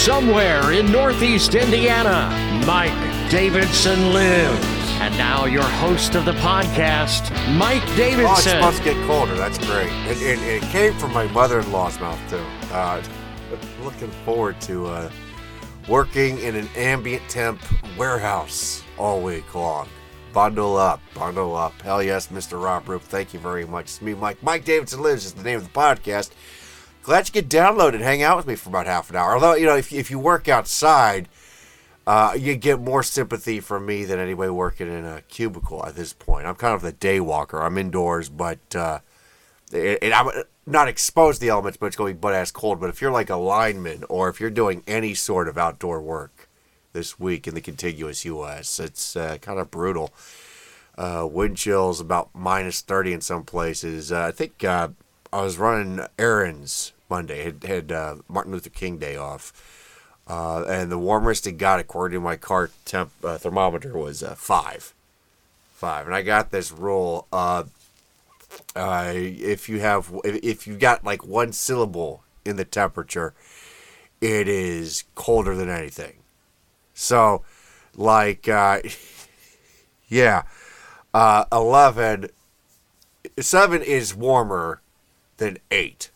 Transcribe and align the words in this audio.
Somewhere 0.00 0.72
in 0.72 0.90
Northeast 0.90 1.54
Indiana, 1.54 2.30
Mike 2.66 3.30
Davidson 3.30 4.14
lives. 4.14 4.66
And 4.98 5.14
now 5.18 5.44
your 5.44 5.62
host 5.62 6.14
of 6.14 6.24
the 6.24 6.32
podcast, 6.32 7.30
Mike 7.58 7.84
Davidson. 7.96 8.24
Oh, 8.26 8.34
supposed 8.34 8.78
to 8.78 8.84
get 8.84 9.06
colder. 9.06 9.34
That's 9.34 9.58
great. 9.58 9.90
And, 9.90 10.18
and 10.22 10.40
it 10.40 10.62
came 10.70 10.94
from 10.94 11.12
my 11.12 11.26
mother-in-law's 11.26 12.00
mouth 12.00 12.18
too. 12.30 12.42
Uh, 12.72 13.02
looking 13.82 14.10
forward 14.24 14.58
to 14.62 14.86
uh, 14.86 15.10
working 15.86 16.38
in 16.38 16.54
an 16.56 16.68
ambient 16.76 17.28
temp 17.28 17.60
warehouse 17.98 18.82
all 18.96 19.20
week 19.20 19.54
long. 19.54 19.86
Bundle 20.32 20.78
up, 20.78 21.02
bundle 21.14 21.54
up. 21.54 21.78
Hell 21.82 22.02
yes, 22.02 22.28
Mr. 22.28 22.60
Rob 22.60 22.88
Roop. 22.88 23.02
Thank 23.02 23.34
you 23.34 23.38
very 23.38 23.66
much. 23.66 23.84
It's 23.84 24.00
me, 24.00 24.14
Mike. 24.14 24.42
Mike 24.42 24.64
Davidson 24.64 25.02
Lives 25.02 25.26
is 25.26 25.34
the 25.34 25.42
name 25.42 25.58
of 25.58 25.64
the 25.64 25.78
podcast. 25.78 26.30
Glad 27.02 27.28
you 27.28 27.32
could 27.32 27.50
download 27.50 27.94
and 27.94 28.02
hang 28.02 28.22
out 28.22 28.36
with 28.36 28.46
me 28.46 28.54
for 28.54 28.68
about 28.68 28.86
half 28.86 29.10
an 29.10 29.16
hour. 29.16 29.34
Although, 29.34 29.54
you 29.54 29.66
know, 29.66 29.76
if, 29.76 29.92
if 29.92 30.10
you 30.10 30.18
work 30.18 30.48
outside, 30.48 31.28
uh, 32.06 32.34
you 32.38 32.56
get 32.56 32.80
more 32.80 33.02
sympathy 33.02 33.60
from 33.60 33.86
me 33.86 34.04
than 34.04 34.18
anybody 34.18 34.50
working 34.50 34.88
in 34.88 35.04
a 35.04 35.22
cubicle 35.22 35.84
at 35.86 35.96
this 35.96 36.12
point. 36.12 36.46
I'm 36.46 36.56
kind 36.56 36.74
of 36.74 36.82
the 36.82 36.92
day 36.92 37.20
walker. 37.20 37.60
I'm 37.60 37.78
indoors, 37.78 38.28
but 38.28 38.58
uh, 38.74 39.00
and 39.72 40.12
I'm 40.12 40.28
not 40.66 40.88
exposed 40.88 41.40
to 41.40 41.46
the 41.46 41.50
elements, 41.50 41.76
but 41.76 41.86
it's 41.86 41.96
going 41.96 42.10
to 42.10 42.14
be 42.14 42.20
butt 42.20 42.34
ass 42.34 42.50
cold. 42.50 42.80
But 42.80 42.90
if 42.90 43.00
you're 43.00 43.10
like 43.10 43.30
a 43.30 43.36
lineman 43.36 44.04
or 44.08 44.28
if 44.28 44.40
you're 44.40 44.50
doing 44.50 44.82
any 44.86 45.14
sort 45.14 45.48
of 45.48 45.56
outdoor 45.56 46.00
work 46.00 46.48
this 46.92 47.18
week 47.18 47.46
in 47.46 47.54
the 47.54 47.60
contiguous 47.60 48.24
U.S., 48.24 48.80
it's 48.80 49.16
uh, 49.16 49.38
kind 49.40 49.58
of 49.58 49.70
brutal. 49.70 50.12
Uh, 50.98 51.26
wind 51.30 51.56
chills 51.56 52.00
about 52.00 52.30
minus 52.34 52.80
30 52.82 53.14
in 53.14 53.20
some 53.20 53.44
places. 53.44 54.12
Uh, 54.12 54.22
I 54.22 54.32
think 54.32 54.64
uh, 54.64 54.88
I 55.32 55.42
was 55.42 55.58
running 55.58 56.04
errands 56.18 56.92
Monday, 57.10 57.42
had, 57.42 57.64
had 57.64 57.92
uh, 57.92 58.16
Martin 58.28 58.52
Luther 58.52 58.70
King 58.70 58.98
Day 58.98 59.16
off. 59.16 59.52
Uh, 60.26 60.64
and 60.68 60.92
the 60.92 60.98
warmest 60.98 61.46
it 61.46 61.52
got, 61.52 61.80
according 61.80 62.16
to 62.16 62.20
my 62.20 62.36
car 62.36 62.70
temp 62.84 63.10
uh, 63.24 63.36
thermometer, 63.36 63.98
was 63.98 64.22
uh, 64.22 64.34
five. 64.36 64.94
Five. 65.74 66.06
And 66.06 66.14
I 66.14 66.22
got 66.22 66.50
this 66.50 66.70
rule. 66.70 67.26
Uh, 67.32 67.64
if 68.76 69.68
you 69.68 69.80
have, 69.80 70.14
if, 70.24 70.66
you 70.66 70.76
got 70.76 71.04
like 71.04 71.26
one 71.26 71.52
syllable 71.52 72.22
in 72.44 72.56
the 72.56 72.64
temperature, 72.64 73.34
it 74.20 74.46
is 74.46 75.04
colder 75.16 75.56
than 75.56 75.68
anything. 75.68 76.14
So, 76.94 77.42
like, 77.96 78.48
uh, 78.48 78.80
yeah, 80.08 80.42
11, 81.14 82.28
7 83.38 83.82
is 83.82 84.14
warmer 84.14 84.80
than 85.38 85.58
8 85.72 86.10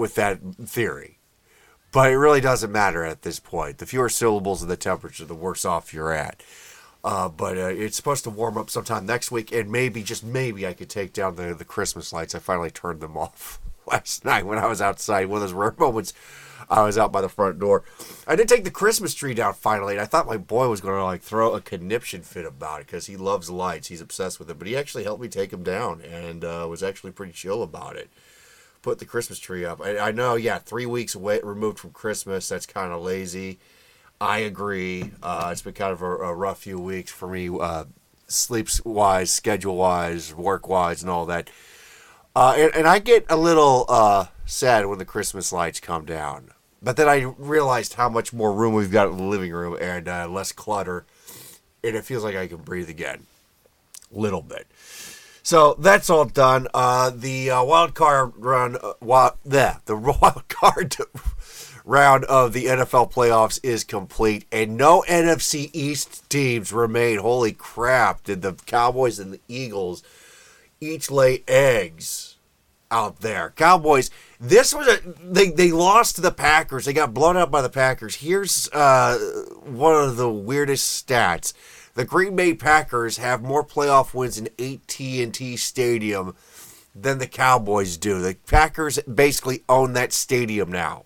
with 0.00 0.14
that 0.14 0.40
theory. 0.64 1.18
But 1.92 2.10
it 2.10 2.16
really 2.16 2.40
doesn't 2.40 2.72
matter 2.72 3.04
at 3.04 3.22
this 3.22 3.38
point. 3.38 3.78
The 3.78 3.86
fewer 3.86 4.08
syllables 4.08 4.62
of 4.62 4.68
the 4.68 4.76
temperature, 4.76 5.26
the 5.26 5.34
worse 5.34 5.64
off 5.64 5.92
you're 5.92 6.12
at. 6.12 6.42
Uh, 7.04 7.28
but 7.28 7.58
uh, 7.58 7.66
it's 7.66 7.96
supposed 7.96 8.24
to 8.24 8.30
warm 8.30 8.56
up 8.56 8.70
sometime 8.70 9.04
next 9.04 9.30
week, 9.30 9.52
and 9.52 9.70
maybe, 9.70 10.02
just 10.02 10.24
maybe, 10.24 10.66
I 10.66 10.72
could 10.72 10.88
take 10.88 11.12
down 11.12 11.36
the, 11.36 11.54
the 11.54 11.64
Christmas 11.64 12.12
lights. 12.12 12.34
I 12.34 12.38
finally 12.38 12.70
turned 12.70 13.00
them 13.00 13.16
off 13.16 13.60
last 13.86 14.24
night 14.24 14.46
when 14.46 14.58
I 14.58 14.66
was 14.66 14.80
outside. 14.80 15.26
One 15.26 15.36
of 15.36 15.42
those 15.42 15.52
rare 15.52 15.74
moments 15.78 16.14
I 16.70 16.82
was 16.82 16.96
out 16.96 17.12
by 17.12 17.20
the 17.20 17.28
front 17.28 17.58
door. 17.58 17.84
I 18.26 18.36
did 18.36 18.48
take 18.48 18.64
the 18.64 18.70
Christmas 18.70 19.14
tree 19.14 19.34
down 19.34 19.52
finally, 19.52 19.94
and 19.94 20.00
I 20.00 20.06
thought 20.06 20.26
my 20.26 20.38
boy 20.38 20.68
was 20.68 20.80
going 20.80 20.96
to 20.96 21.04
like 21.04 21.22
throw 21.22 21.54
a 21.54 21.60
conniption 21.60 22.22
fit 22.22 22.46
about 22.46 22.80
it 22.80 22.86
because 22.86 23.06
he 23.06 23.16
loves 23.16 23.50
lights. 23.50 23.88
He's 23.88 24.00
obsessed 24.00 24.38
with 24.38 24.50
it. 24.50 24.58
But 24.58 24.68
he 24.68 24.76
actually 24.76 25.04
helped 25.04 25.20
me 25.20 25.28
take 25.28 25.50
them 25.50 25.62
down 25.62 26.00
and 26.00 26.44
uh, 26.44 26.66
was 26.70 26.82
actually 26.82 27.12
pretty 27.12 27.32
chill 27.32 27.62
about 27.62 27.96
it 27.96 28.10
put 28.82 28.98
the 28.98 29.04
Christmas 29.04 29.38
tree 29.38 29.64
up. 29.64 29.80
I, 29.80 29.98
I 29.98 30.12
know, 30.12 30.34
yeah, 30.34 30.58
three 30.58 30.86
weeks 30.86 31.14
away 31.14 31.40
removed 31.42 31.78
from 31.78 31.90
Christmas. 31.90 32.48
That's 32.48 32.66
kind 32.66 32.92
of 32.92 33.02
lazy. 33.02 33.58
I 34.20 34.38
agree. 34.40 35.12
Uh, 35.22 35.48
it's 35.52 35.62
been 35.62 35.74
kind 35.74 35.92
of 35.92 36.02
a, 36.02 36.06
a 36.06 36.34
rough 36.34 36.58
few 36.58 36.78
weeks 36.78 37.10
for 37.10 37.28
me, 37.28 37.48
uh, 37.48 37.84
sleeps 38.26 38.84
wise, 38.84 39.32
schedule 39.32 39.76
wise, 39.76 40.34
work 40.34 40.68
wise, 40.68 41.02
and 41.02 41.10
all 41.10 41.26
that. 41.26 41.50
Uh, 42.36 42.54
and, 42.56 42.74
and 42.74 42.86
I 42.86 42.98
get 42.98 43.26
a 43.28 43.36
little 43.36 43.86
uh, 43.88 44.26
sad 44.46 44.86
when 44.86 44.98
the 44.98 45.04
Christmas 45.04 45.52
lights 45.52 45.80
come 45.80 46.04
down. 46.04 46.50
But 46.82 46.96
then 46.96 47.08
I 47.08 47.34
realized 47.38 47.94
how 47.94 48.08
much 48.08 48.32
more 48.32 48.52
room 48.52 48.74
we've 48.74 48.90
got 48.90 49.08
in 49.08 49.16
the 49.16 49.22
living 49.24 49.52
room 49.52 49.76
and 49.80 50.08
uh, 50.08 50.28
less 50.28 50.52
clutter, 50.52 51.04
and 51.84 51.96
it 51.96 52.04
feels 52.04 52.24
like 52.24 52.36
I 52.36 52.46
can 52.46 52.58
breathe 52.58 52.88
again, 52.88 53.26
a 54.14 54.18
little 54.18 54.42
bit. 54.42 54.66
So 55.42 55.74
that's 55.78 56.10
all 56.10 56.26
done. 56.26 56.68
Uh, 56.74 57.10
the 57.10 57.50
uh, 57.50 57.64
wild 57.64 57.94
card 57.94 58.32
run, 58.36 58.76
uh, 58.76 58.92
wild, 59.00 59.34
the, 59.44 59.80
the 59.86 59.96
wild 59.96 60.48
card 60.48 60.96
round 61.84 62.24
of 62.24 62.52
the 62.52 62.66
NFL 62.66 63.12
playoffs 63.12 63.58
is 63.62 63.84
complete, 63.84 64.46
and 64.52 64.76
no 64.76 65.02
NFC 65.08 65.70
East 65.72 66.28
teams 66.28 66.72
remain. 66.72 67.18
Holy 67.18 67.52
crap! 67.52 68.24
Did 68.24 68.42
the 68.42 68.52
Cowboys 68.66 69.18
and 69.18 69.32
the 69.32 69.40
Eagles 69.48 70.02
each 70.80 71.10
lay 71.10 71.42
eggs 71.48 72.36
out 72.90 73.20
there? 73.20 73.52
Cowboys. 73.56 74.10
This 74.38 74.74
was 74.74 74.86
a 74.88 75.00
they 75.22 75.50
they 75.50 75.72
lost 75.72 76.16
to 76.16 76.22
the 76.22 76.30
Packers. 76.30 76.84
They 76.84 76.92
got 76.92 77.14
blown 77.14 77.36
out 77.36 77.50
by 77.50 77.62
the 77.62 77.68
Packers. 77.68 78.16
Here's 78.16 78.68
uh, 78.72 79.18
one 79.64 79.94
of 79.94 80.16
the 80.16 80.30
weirdest 80.30 81.06
stats. 81.06 81.52
The 81.94 82.04
Green 82.04 82.36
Bay 82.36 82.54
Packers 82.54 83.16
have 83.16 83.42
more 83.42 83.64
playoff 83.64 84.14
wins 84.14 84.38
in 84.38 84.48
AT&T 84.58 85.56
Stadium 85.56 86.36
than 86.94 87.18
the 87.18 87.26
Cowboys 87.26 87.96
do. 87.96 88.20
The 88.20 88.36
Packers 88.46 88.98
basically 89.00 89.62
own 89.68 89.92
that 89.94 90.12
stadium 90.12 90.70
now. 90.70 91.04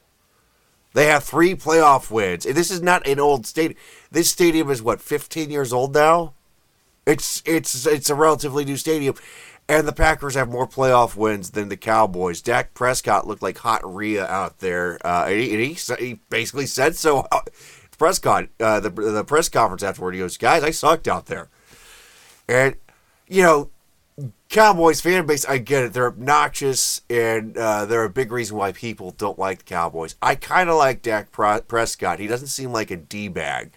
They 0.92 1.06
have 1.06 1.24
three 1.24 1.54
playoff 1.54 2.10
wins. 2.10 2.44
This 2.44 2.70
is 2.70 2.80
not 2.80 3.06
an 3.06 3.18
old 3.18 3.46
stadium. 3.46 3.78
This 4.10 4.30
stadium 4.30 4.70
is 4.70 4.82
what 4.82 5.00
15 5.00 5.50
years 5.50 5.72
old 5.72 5.94
now. 5.94 6.34
It's 7.06 7.42
it's 7.44 7.84
it's 7.86 8.08
a 8.08 8.14
relatively 8.14 8.64
new 8.64 8.78
stadium, 8.78 9.14
and 9.68 9.86
the 9.86 9.92
Packers 9.92 10.36
have 10.36 10.48
more 10.48 10.66
playoff 10.66 11.16
wins 11.16 11.50
than 11.50 11.68
the 11.68 11.76
Cowboys. 11.76 12.40
Dak 12.40 12.72
Prescott 12.72 13.26
looked 13.26 13.42
like 13.42 13.58
hot 13.58 13.82
Rhea 13.84 14.24
out 14.26 14.60
there, 14.60 14.98
uh, 15.04 15.26
and, 15.26 15.40
he, 15.40 15.50
and 15.50 15.60
he 15.60 16.04
he 16.06 16.20
basically 16.30 16.66
said 16.66 16.96
so. 16.96 17.26
Prescott, 17.98 18.48
uh, 18.60 18.80
the 18.80 18.90
the 18.90 19.24
press 19.24 19.48
conference 19.48 19.82
afterward, 19.82 20.14
he 20.14 20.20
goes, 20.20 20.36
"Guys, 20.36 20.62
I 20.62 20.70
sucked 20.70 21.08
out 21.08 21.26
there," 21.26 21.48
and 22.48 22.76
you 23.26 23.42
know, 23.42 23.70
Cowboys 24.48 25.00
fan 25.00 25.26
base, 25.26 25.44
I 25.44 25.58
get 25.58 25.84
it. 25.84 25.92
They're 25.92 26.06
obnoxious, 26.06 27.00
and 27.10 27.56
uh, 27.56 27.86
they're 27.86 28.04
a 28.04 28.10
big 28.10 28.30
reason 28.30 28.56
why 28.56 28.72
people 28.72 29.10
don't 29.10 29.38
like 29.38 29.58
the 29.58 29.64
Cowboys. 29.64 30.14
I 30.22 30.36
kind 30.36 30.70
of 30.70 30.76
like 30.76 31.02
Dak 31.02 31.32
Pre- 31.32 31.62
Prescott. 31.66 32.20
He 32.20 32.26
doesn't 32.26 32.48
seem 32.48 32.72
like 32.72 32.90
a 32.90 32.96
d 32.96 33.28
bag. 33.28 33.72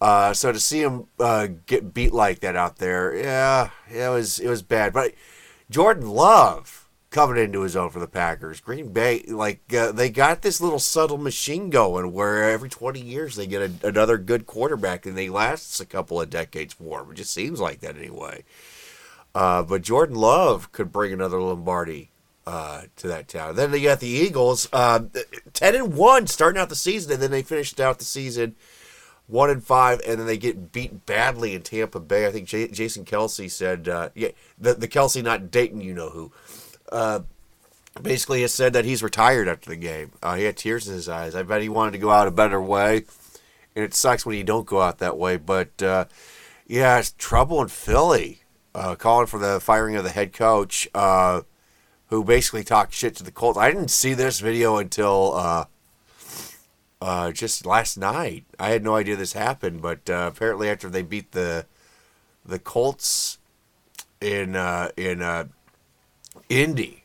Uh, 0.00 0.34
so 0.34 0.52
to 0.52 0.60
see 0.60 0.82
him 0.82 1.06
uh, 1.18 1.48
get 1.66 1.94
beat 1.94 2.12
like 2.12 2.40
that 2.40 2.56
out 2.56 2.76
there, 2.76 3.16
yeah, 3.16 3.70
it 3.90 4.08
was 4.10 4.38
it 4.38 4.48
was 4.48 4.60
bad. 4.62 4.92
But 4.92 5.14
Jordan 5.70 6.10
Love 6.10 6.83
coming 7.14 7.36
into 7.36 7.60
his 7.60 7.76
own 7.76 7.90
for 7.90 8.00
the 8.00 8.08
Packers. 8.08 8.60
Green 8.60 8.92
Bay, 8.92 9.22
like 9.28 9.72
uh, 9.72 9.92
they 9.92 10.10
got 10.10 10.42
this 10.42 10.60
little 10.60 10.80
subtle 10.80 11.16
machine 11.16 11.70
going 11.70 12.12
where 12.12 12.50
every 12.50 12.68
20 12.68 13.00
years 13.00 13.36
they 13.36 13.46
get 13.46 13.62
a, 13.62 13.86
another 13.86 14.18
good 14.18 14.46
quarterback 14.46 15.06
and 15.06 15.16
they 15.16 15.28
last 15.28 15.78
a 15.78 15.86
couple 15.86 16.20
of 16.20 16.28
decades 16.28 16.74
for 16.74 16.98
them. 16.98 17.12
It 17.12 17.14
just 17.14 17.32
seems 17.32 17.60
like 17.60 17.78
that 17.80 17.96
anyway. 17.96 18.42
Uh, 19.32 19.62
but 19.62 19.82
Jordan 19.82 20.16
Love 20.16 20.72
could 20.72 20.90
bring 20.90 21.12
another 21.12 21.40
Lombardi 21.40 22.10
uh, 22.48 22.82
to 22.96 23.06
that 23.06 23.28
town. 23.28 23.54
Then 23.54 23.70
they 23.70 23.80
got 23.80 24.00
the 24.00 24.08
Eagles, 24.08 24.68
uh, 24.72 25.04
10 25.52 25.74
and 25.76 25.94
1 25.94 26.26
starting 26.26 26.60
out 26.60 26.68
the 26.68 26.74
season, 26.74 27.12
and 27.12 27.22
then 27.22 27.30
they 27.30 27.42
finished 27.42 27.78
out 27.78 28.00
the 28.00 28.04
season 28.04 28.56
one 29.26 29.48
and 29.48 29.64
five, 29.64 30.02
and 30.06 30.20
then 30.20 30.26
they 30.26 30.36
get 30.36 30.70
beat 30.70 31.06
badly 31.06 31.54
in 31.54 31.62
Tampa 31.62 31.98
Bay. 31.98 32.26
I 32.26 32.30
think 32.30 32.46
J- 32.46 32.68
Jason 32.68 33.06
Kelce 33.06 33.50
said, 33.50 33.88
uh, 33.88 34.10
"Yeah, 34.14 34.28
the 34.58 34.74
the 34.74 34.86
Kelce, 34.86 35.22
not 35.22 35.50
Dayton, 35.50 35.80
you 35.80 35.94
know 35.94 36.10
who." 36.10 36.30
Uh, 36.90 37.20
basically, 38.00 38.42
has 38.42 38.52
said 38.52 38.72
that 38.72 38.84
he's 38.84 39.02
retired 39.02 39.48
after 39.48 39.70
the 39.70 39.76
game. 39.76 40.12
Uh, 40.22 40.36
he 40.36 40.44
had 40.44 40.56
tears 40.56 40.88
in 40.88 40.94
his 40.94 41.08
eyes. 41.08 41.34
I 41.34 41.42
bet 41.42 41.62
he 41.62 41.68
wanted 41.68 41.92
to 41.92 41.98
go 41.98 42.10
out 42.10 42.28
a 42.28 42.32
better 42.32 42.60
way, 42.60 43.04
and 43.74 43.84
it 43.84 43.94
sucks 43.94 44.24
when 44.26 44.36
you 44.36 44.44
don't 44.44 44.66
go 44.66 44.80
out 44.80 44.98
that 44.98 45.16
way. 45.16 45.36
But 45.36 45.82
uh, 45.82 46.06
yeah, 46.66 46.98
it's 46.98 47.12
trouble 47.12 47.60
in 47.62 47.68
Philly. 47.68 48.40
Uh, 48.74 48.96
calling 48.96 49.28
for 49.28 49.38
the 49.38 49.60
firing 49.60 49.94
of 49.94 50.02
the 50.02 50.10
head 50.10 50.32
coach, 50.32 50.88
uh, 50.96 51.42
who 52.06 52.24
basically 52.24 52.64
talked 52.64 52.92
shit 52.92 53.14
to 53.14 53.22
the 53.22 53.30
Colts. 53.30 53.56
I 53.56 53.70
didn't 53.70 53.86
see 53.86 54.14
this 54.14 54.40
video 54.40 54.78
until 54.78 55.34
uh, 55.34 55.64
uh, 57.00 57.30
just 57.32 57.66
last 57.66 57.96
night. 57.96 58.44
I 58.58 58.70
had 58.70 58.82
no 58.82 58.96
idea 58.96 59.14
this 59.14 59.34
happened, 59.34 59.82
but 59.82 60.08
uh, 60.10 60.30
apparently 60.34 60.68
after 60.68 60.88
they 60.88 61.02
beat 61.02 61.32
the 61.32 61.66
the 62.44 62.58
Colts 62.58 63.38
in 64.20 64.56
uh, 64.56 64.90
in 64.96 65.22
uh, 65.22 65.44
Indy, 66.54 67.04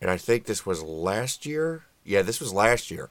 and 0.00 0.10
I 0.10 0.16
think 0.16 0.44
this 0.44 0.66
was 0.66 0.82
last 0.82 1.46
year. 1.46 1.84
Yeah, 2.04 2.22
this 2.22 2.40
was 2.40 2.52
last 2.52 2.90
year. 2.90 3.08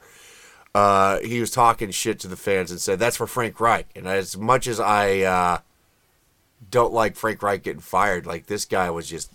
Uh, 0.74 1.20
he 1.20 1.40
was 1.40 1.50
talking 1.50 1.90
shit 1.90 2.18
to 2.20 2.28
the 2.28 2.36
fans 2.36 2.70
and 2.70 2.78
said 2.78 2.98
that's 2.98 3.16
for 3.16 3.26
Frank 3.26 3.58
Reich. 3.58 3.86
And 3.96 4.06
as 4.06 4.36
much 4.36 4.66
as 4.66 4.78
I 4.78 5.20
uh, 5.20 5.58
don't 6.70 6.92
like 6.92 7.16
Frank 7.16 7.42
Reich 7.42 7.62
getting 7.62 7.80
fired, 7.80 8.26
like 8.26 8.46
this 8.46 8.66
guy 8.66 8.90
was 8.90 9.08
just 9.08 9.32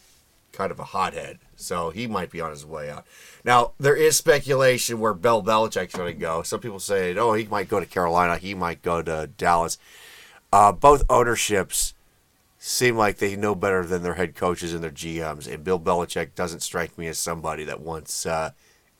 kind 0.51 0.71
of 0.71 0.79
a 0.79 0.83
hothead, 0.83 1.39
so 1.55 1.89
he 1.89 2.05
might 2.05 2.29
be 2.29 2.41
on 2.41 2.51
his 2.51 2.65
way 2.65 2.91
out. 2.91 3.05
Now 3.43 3.71
there 3.79 3.95
is 3.95 4.15
speculation 4.15 4.99
where 4.99 5.15
Bill 5.15 5.41
Belichick's 5.41 5.95
going 5.95 6.13
to 6.13 6.19
go. 6.19 6.43
Some 6.43 6.59
people 6.59 6.79
say, 6.79 7.15
oh, 7.17 7.33
he 7.33 7.45
might 7.45 7.69
go 7.69 7.79
to 7.79 7.85
Carolina, 7.87 8.37
he 8.37 8.53
might 8.53 8.83
go 8.83 9.01
to 9.01 9.29
Dallas. 9.37 9.79
Uh, 10.53 10.71
both 10.71 11.03
ownerships 11.09 11.95
seem 12.63 12.95
like 12.95 13.17
they 13.17 13.35
know 13.35 13.55
better 13.55 13.83
than 13.83 14.03
their 14.03 14.13
head 14.13 14.35
coaches 14.35 14.71
and 14.71 14.83
their 14.83 14.91
GMs, 14.91 15.51
and 15.51 15.63
Bill 15.63 15.79
Belichick 15.79 16.35
doesn't 16.35 16.59
strike 16.59 16.95
me 16.95 17.07
as 17.07 17.17
somebody 17.17 17.63
that 17.63 17.81
wants 17.81 18.23
uh, 18.23 18.51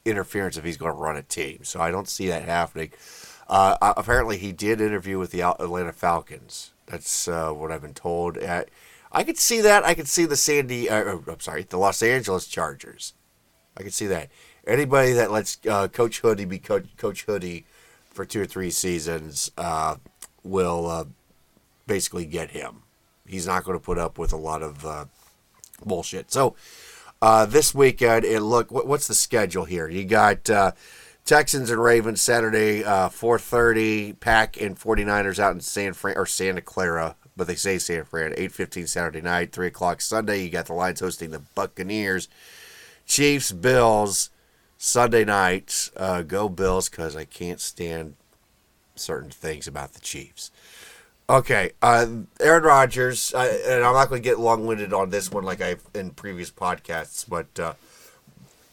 interference 0.04 0.58
if 0.58 0.66
he's 0.66 0.78
going 0.78 0.92
to 0.92 0.98
run 0.98 1.16
a 1.16 1.22
team. 1.22 1.64
So 1.64 1.80
I 1.80 1.92
don't 1.92 2.10
see 2.10 2.28
that 2.28 2.44
happening. 2.46 2.92
Uh, 3.48 3.78
apparently, 3.82 4.40
he 4.40 4.52
did 4.52 4.82
interview 4.82 5.20
with 5.20 5.30
the 5.30 5.44
Atlanta 5.44 5.94
Falcons. 5.94 6.72
That's 6.88 7.28
uh, 7.28 7.52
what 7.52 7.72
I've 7.72 7.84
been 7.84 7.94
told. 7.94 8.40
Uh, 8.40 8.64
I 9.12 9.24
could 9.24 9.38
see 9.38 9.62
that. 9.62 9.86
I 9.86 9.94
could 9.94 10.08
see 10.08 10.26
the 10.26 10.36
Sandy. 10.36 10.90
Uh, 10.90 11.18
I'm 11.28 11.40
sorry, 11.40 11.62
the 11.62 11.78
Los 11.78 12.02
Angeles 12.02 12.48
Chargers. 12.48 13.14
I 13.78 13.84
could 13.84 13.94
see 13.94 14.08
that. 14.08 14.30
Anybody 14.66 15.12
that 15.14 15.32
lets 15.32 15.60
uh, 15.70 15.88
Coach 15.88 16.22
Hoodie 16.22 16.46
be 16.46 16.58
Coach, 16.58 16.88
Coach 16.98 17.26
Hoodie 17.26 17.66
for 18.10 18.26
two 18.26 18.42
or 18.42 18.46
three 18.48 18.72
seasons 18.72 19.52
uh, 19.56 19.98
will 20.44 21.08
basically 21.86 22.26
get 22.26 22.52
him. 22.52 22.82
He's 23.26 23.48
not 23.48 23.64
going 23.64 23.78
to 23.78 23.84
put 23.84 23.98
up 23.98 24.18
with 24.18 24.34
a 24.34 24.38
lot 24.38 24.62
of 24.64 25.10
bullshit. 25.86 26.32
So 26.32 26.56
this 27.48 27.74
weekend, 27.74 28.26
it 28.26 28.42
look. 28.42 28.72
What, 28.72 28.88
what's 28.88 29.08
the 29.08 29.16
schedule 29.16 29.66
here? 29.66 29.88
You 29.88 30.04
got 30.06 30.50
Texans 31.26 31.70
and 31.70 31.82
Ravens 31.82 32.22
Saturday, 32.22 32.84
uh, 32.84 33.10
4.30. 33.10 34.20
Pack 34.20 34.60
and 34.60 34.78
49ers 34.78 35.40
out 35.40 35.54
in 35.54 35.62
San 35.62 35.94
Fran, 35.94 36.18
or 36.18 36.26
Santa 36.26 36.62
Clara, 36.62 37.16
but 37.38 37.48
they 37.48 37.56
say 37.56 37.78
San 37.78 38.04
Fran. 38.04 38.34
8.15 38.34 38.88
Saturday 38.88 39.22
night, 39.22 39.52
3 39.52 39.68
o'clock 39.68 40.02
Sunday. 40.02 40.44
You 40.44 40.50
got 40.50 40.66
the 40.66 40.74
Lions 40.74 41.00
hosting 41.00 41.32
the 41.32 41.40
Buccaneers. 41.40 42.28
Chiefs, 43.06 43.52
Bills, 43.52 44.30
Sunday 44.78 45.24
night. 45.24 45.90
Uh, 45.96 46.24
go 46.24 46.50
Bills, 46.50 46.90
because 46.90 47.16
I 47.16 47.26
can't 47.26 47.62
stand 47.62 48.16
certain 48.96 49.30
things 49.30 49.68
about 49.68 49.94
the 49.94 50.02
Chiefs. 50.02 50.52
Okay, 51.30 51.72
uh, 51.82 52.08
Aaron 52.42 52.64
Rodgers, 52.64 53.34
uh, 53.34 53.58
and 53.68 53.84
I'm 53.86 53.94
not 53.94 54.10
going 54.10 54.22
to 54.22 54.30
get 54.30 54.40
long 54.40 54.66
winded 54.66 54.92
on 54.92 55.12
this 55.12 55.32
one 55.32 55.44
like 55.44 55.62
I've 55.62 55.84
in 55.94 56.12
previous 56.12 56.52
podcasts, 56.52 57.28
but 57.28 57.58
uh, 57.58 57.74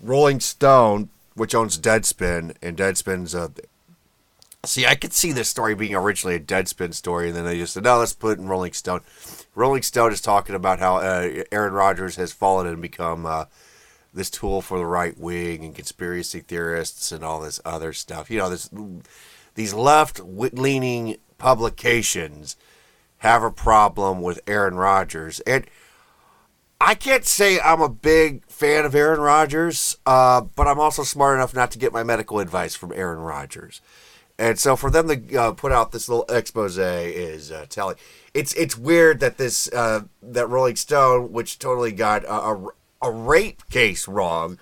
Rolling 0.03 0.41
Stone 0.41 1.11
which 1.39 1.55
owns 1.55 1.79
Deadspin, 1.79 2.55
and 2.61 2.77
Deadspin's 2.77 3.35
a. 3.35 3.51
See, 4.65 4.85
I 4.85 4.97
could 4.97 5.13
see 5.13 5.31
this 5.31 5.49
story 5.49 5.75
being 5.75 5.95
originally 5.95 6.35
a 6.35 6.41
Deadspin 6.41 6.93
story, 6.93 7.29
and 7.29 7.37
then 7.37 7.45
they 7.45 7.59
just 7.59 7.75
said, 7.75 7.85
"No, 7.85 7.99
let's 7.99 8.13
put 8.13 8.39
it 8.39 8.41
in 8.41 8.49
Rolling 8.49 8.73
Stone." 8.73 9.01
Rolling 9.55 9.83
Stone 9.83 10.13
is 10.13 10.21
talking 10.21 10.55
about 10.55 10.81
how 10.81 10.97
uh, 10.97 11.45
Aaron 11.53 11.73
Rodgers 11.73 12.17
has 12.17 12.33
fallen 12.33 12.67
and 12.67 12.83
become 12.83 13.25
uh, 13.25 13.45
this 14.13 14.31
tool 14.31 14.61
for 14.61 14.79
the 14.79 14.85
right 14.85 15.17
wing 15.17 15.65
and 15.65 15.75
conspiracy 15.75 16.41
theorists 16.41 17.13
and 17.13 17.25
all 17.25 17.41
this 17.41 17.61
other 17.65 17.93
stuff. 17.93 18.31
You 18.31 18.39
know, 18.39 18.51
this 18.51 18.69
these 19.55 19.73
left 19.73 20.21
leaning 20.21 21.17
publications 21.39 22.57
have 23.19 23.43
a 23.43 23.51
problem 23.51 24.21
with 24.21 24.41
Aaron 24.47 24.75
Rodgers, 24.75 25.41
and 25.41 25.67
I 26.81 26.95
can't 26.95 27.25
say 27.25 27.59
I'm 27.59 27.81
a 27.81 27.89
big 27.89 28.47
fan 28.47 28.85
of 28.85 28.95
Aaron 28.95 29.21
Rodgers, 29.21 29.97
uh, 30.07 30.43
but 30.43 30.69
I'm 30.69 30.79
also 30.79 31.03
smart 31.03 31.37
enough 31.37 31.55
not 31.55 31.71
to 31.73 31.79
get 31.79 31.93
my 31.93 32.05
medical 32.05 32.39
advice 32.39 32.77
from 32.77 32.93
Aaron 32.93 33.19
Rodgers. 33.19 33.81
And 34.39 34.59
so 34.59 34.77
for 34.77 34.89
them 34.89 35.09
to 35.09 35.37
uh, 35.37 35.53
put 35.53 35.73
out 35.73 35.91
this 35.91 36.09
little 36.09 36.25
expose 36.29 36.79
is 36.79 37.51
uh, 37.51 37.67
telling. 37.69 37.97
It's 38.35 38.53
it's 38.55 38.79
weird 38.79 39.19
that 39.19 39.37
this 39.37 39.69
uh, 39.73 40.03
that 40.23 40.47
Rolling 40.49 40.77
Stone, 40.77 41.33
which 41.33 41.59
totally 41.59 41.91
got 41.91 42.23
a, 42.25 42.33
a, 42.33 42.69
a 43.03 43.11
rape 43.11 43.69
case 43.69 44.07
wrong, 44.07 44.61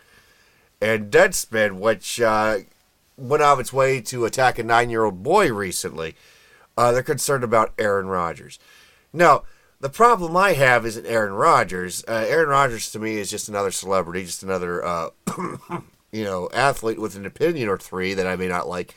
and 0.80 1.12
Deadspin, 1.12 1.78
which 1.78 2.18
uh, 2.22 2.60
went 3.18 3.42
out 3.42 3.54
of 3.54 3.60
its 3.60 3.72
way 3.72 4.00
to 4.00 4.24
attack 4.24 4.58
a 4.58 4.62
nine 4.62 4.88
year 4.88 5.04
old 5.04 5.22
boy 5.22 5.52
recently, 5.52 6.14
uh, 6.76 6.92
they're 6.92 7.02
concerned 7.02 7.44
about 7.44 7.72
Aaron 7.78 8.06
Rodgers. 8.06 8.58
Now 9.12 9.44
the 9.80 9.88
problem 9.90 10.36
I 10.36 10.54
have 10.54 10.86
isn't 10.86 11.06
Aaron 11.06 11.34
Rodgers. 11.34 12.04
Uh, 12.08 12.24
Aaron 12.26 12.48
Rodgers 12.48 12.90
to 12.92 12.98
me 12.98 13.16
is 13.16 13.30
just 13.30 13.48
another 13.48 13.70
celebrity, 13.70 14.24
just 14.24 14.42
another 14.42 14.84
uh, 14.84 15.10
you 16.12 16.24
know 16.24 16.48
athlete 16.52 17.00
with 17.00 17.16
an 17.16 17.26
opinion 17.26 17.68
or 17.68 17.78
three 17.78 18.14
that 18.14 18.26
I 18.26 18.36
may 18.36 18.48
not 18.48 18.68
like. 18.68 18.94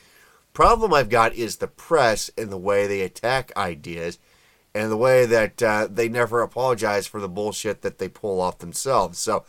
Problem 0.52 0.92
I've 0.92 1.08
got 1.10 1.34
is 1.34 1.56
the 1.56 1.68
press 1.68 2.30
and 2.36 2.50
the 2.50 2.58
way 2.58 2.86
they 2.86 3.02
attack 3.02 3.52
ideas, 3.56 4.18
and 4.74 4.90
the 4.90 4.96
way 4.96 5.26
that 5.26 5.62
uh, 5.62 5.86
they 5.90 6.08
never 6.08 6.42
apologize 6.42 7.06
for 7.06 7.20
the 7.20 7.28
bullshit 7.28 7.82
that 7.82 7.98
they 7.98 8.08
pull 8.08 8.40
off 8.40 8.58
themselves. 8.58 9.18
So, 9.18 9.44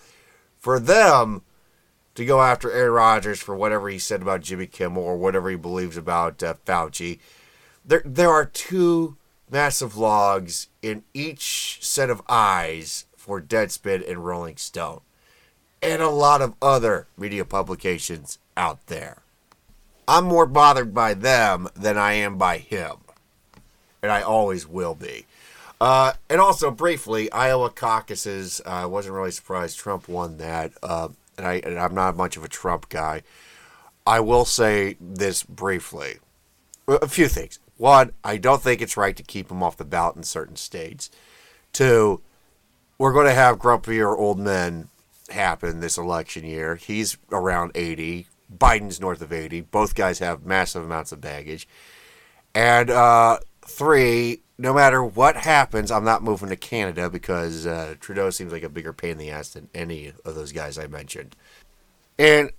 for 0.59 0.79
them 0.79 1.41
to 2.13 2.25
go 2.25 2.41
after 2.41 2.71
Aaron 2.71 2.91
Rodgers 2.91 3.41
for 3.41 3.55
whatever 3.55 3.89
he 3.89 3.97
said 3.97 4.21
about 4.21 4.41
Jimmy 4.41 4.67
Kimmel 4.67 5.01
or 5.01 5.17
whatever 5.17 5.49
he 5.49 5.55
believes 5.55 5.97
about 5.97 6.43
uh, 6.43 6.55
Fauci, 6.65 7.19
there 7.85 8.03
there 8.05 8.29
are 8.29 8.45
two 8.45 9.17
massive 9.49 9.97
logs 9.97 10.67
in 10.81 11.03
each 11.13 11.79
set 11.81 12.09
of 12.09 12.21
eyes 12.29 13.05
for 13.15 13.41
Deadspin 13.41 14.09
and 14.09 14.25
Rolling 14.25 14.57
Stone, 14.57 15.01
and 15.81 16.01
a 16.01 16.09
lot 16.09 16.41
of 16.41 16.55
other 16.61 17.07
media 17.17 17.45
publications 17.45 18.39
out 18.55 18.87
there. 18.87 19.21
I'm 20.07 20.25
more 20.25 20.45
bothered 20.45 20.93
by 20.93 21.13
them 21.13 21.69
than 21.75 21.97
I 21.97 22.13
am 22.13 22.37
by 22.37 22.57
him, 22.57 22.97
and 24.01 24.11
I 24.11 24.21
always 24.21 24.67
will 24.67 24.95
be. 24.95 25.25
Uh, 25.79 26.13
and 26.29 26.39
also, 26.39 26.69
briefly, 26.69 27.31
Iowa 27.31 27.71
caucuses. 27.71 28.61
I 28.65 28.83
uh, 28.83 28.87
wasn't 28.87 29.15
really 29.15 29.31
surprised 29.31 29.79
Trump 29.79 30.07
won 30.07 30.37
that, 30.37 30.73
uh, 30.83 31.09
and, 31.37 31.47
I, 31.47 31.53
and 31.55 31.79
I'm 31.79 31.95
not 31.95 32.15
much 32.15 32.37
of 32.37 32.43
a 32.43 32.47
Trump 32.47 32.89
guy. 32.89 33.23
I 34.05 34.19
will 34.19 34.45
say 34.45 34.97
this 35.01 35.41
briefly. 35.41 36.19
A 36.87 37.07
few 37.07 37.27
things. 37.27 37.57
One, 37.81 38.11
I 38.23 38.37
don't 38.37 38.61
think 38.61 38.79
it's 38.79 38.95
right 38.95 39.17
to 39.17 39.23
keep 39.23 39.49
him 39.49 39.63
off 39.63 39.75
the 39.75 39.83
ballot 39.83 40.15
in 40.15 40.21
certain 40.21 40.55
states. 40.55 41.09
Two, 41.73 42.21
we're 42.99 43.11
going 43.11 43.25
to 43.25 43.33
have 43.33 43.57
grumpier 43.57 44.15
old 44.15 44.37
men 44.37 44.89
happen 45.31 45.79
this 45.79 45.97
election 45.97 46.45
year. 46.45 46.75
He's 46.75 47.17
around 47.31 47.71
80. 47.73 48.27
Biden's 48.55 49.01
north 49.01 49.23
of 49.23 49.33
80. 49.33 49.61
Both 49.61 49.95
guys 49.95 50.19
have 50.19 50.45
massive 50.45 50.83
amounts 50.83 51.11
of 51.11 51.21
baggage. 51.21 51.67
And 52.53 52.91
uh, 52.91 53.39
three, 53.65 54.43
no 54.59 54.75
matter 54.75 55.03
what 55.03 55.35
happens, 55.35 55.89
I'm 55.89 56.03
not 56.03 56.21
moving 56.21 56.49
to 56.49 56.55
Canada 56.55 57.09
because 57.09 57.65
uh, 57.65 57.95
Trudeau 57.99 58.29
seems 58.29 58.51
like 58.51 58.61
a 58.61 58.69
bigger 58.69 58.93
pain 58.93 59.13
in 59.13 59.17
the 59.17 59.31
ass 59.31 59.49
than 59.49 59.69
any 59.73 60.13
of 60.23 60.35
those 60.35 60.51
guys 60.51 60.77
I 60.77 60.85
mentioned. 60.85 61.35
And 62.19 62.51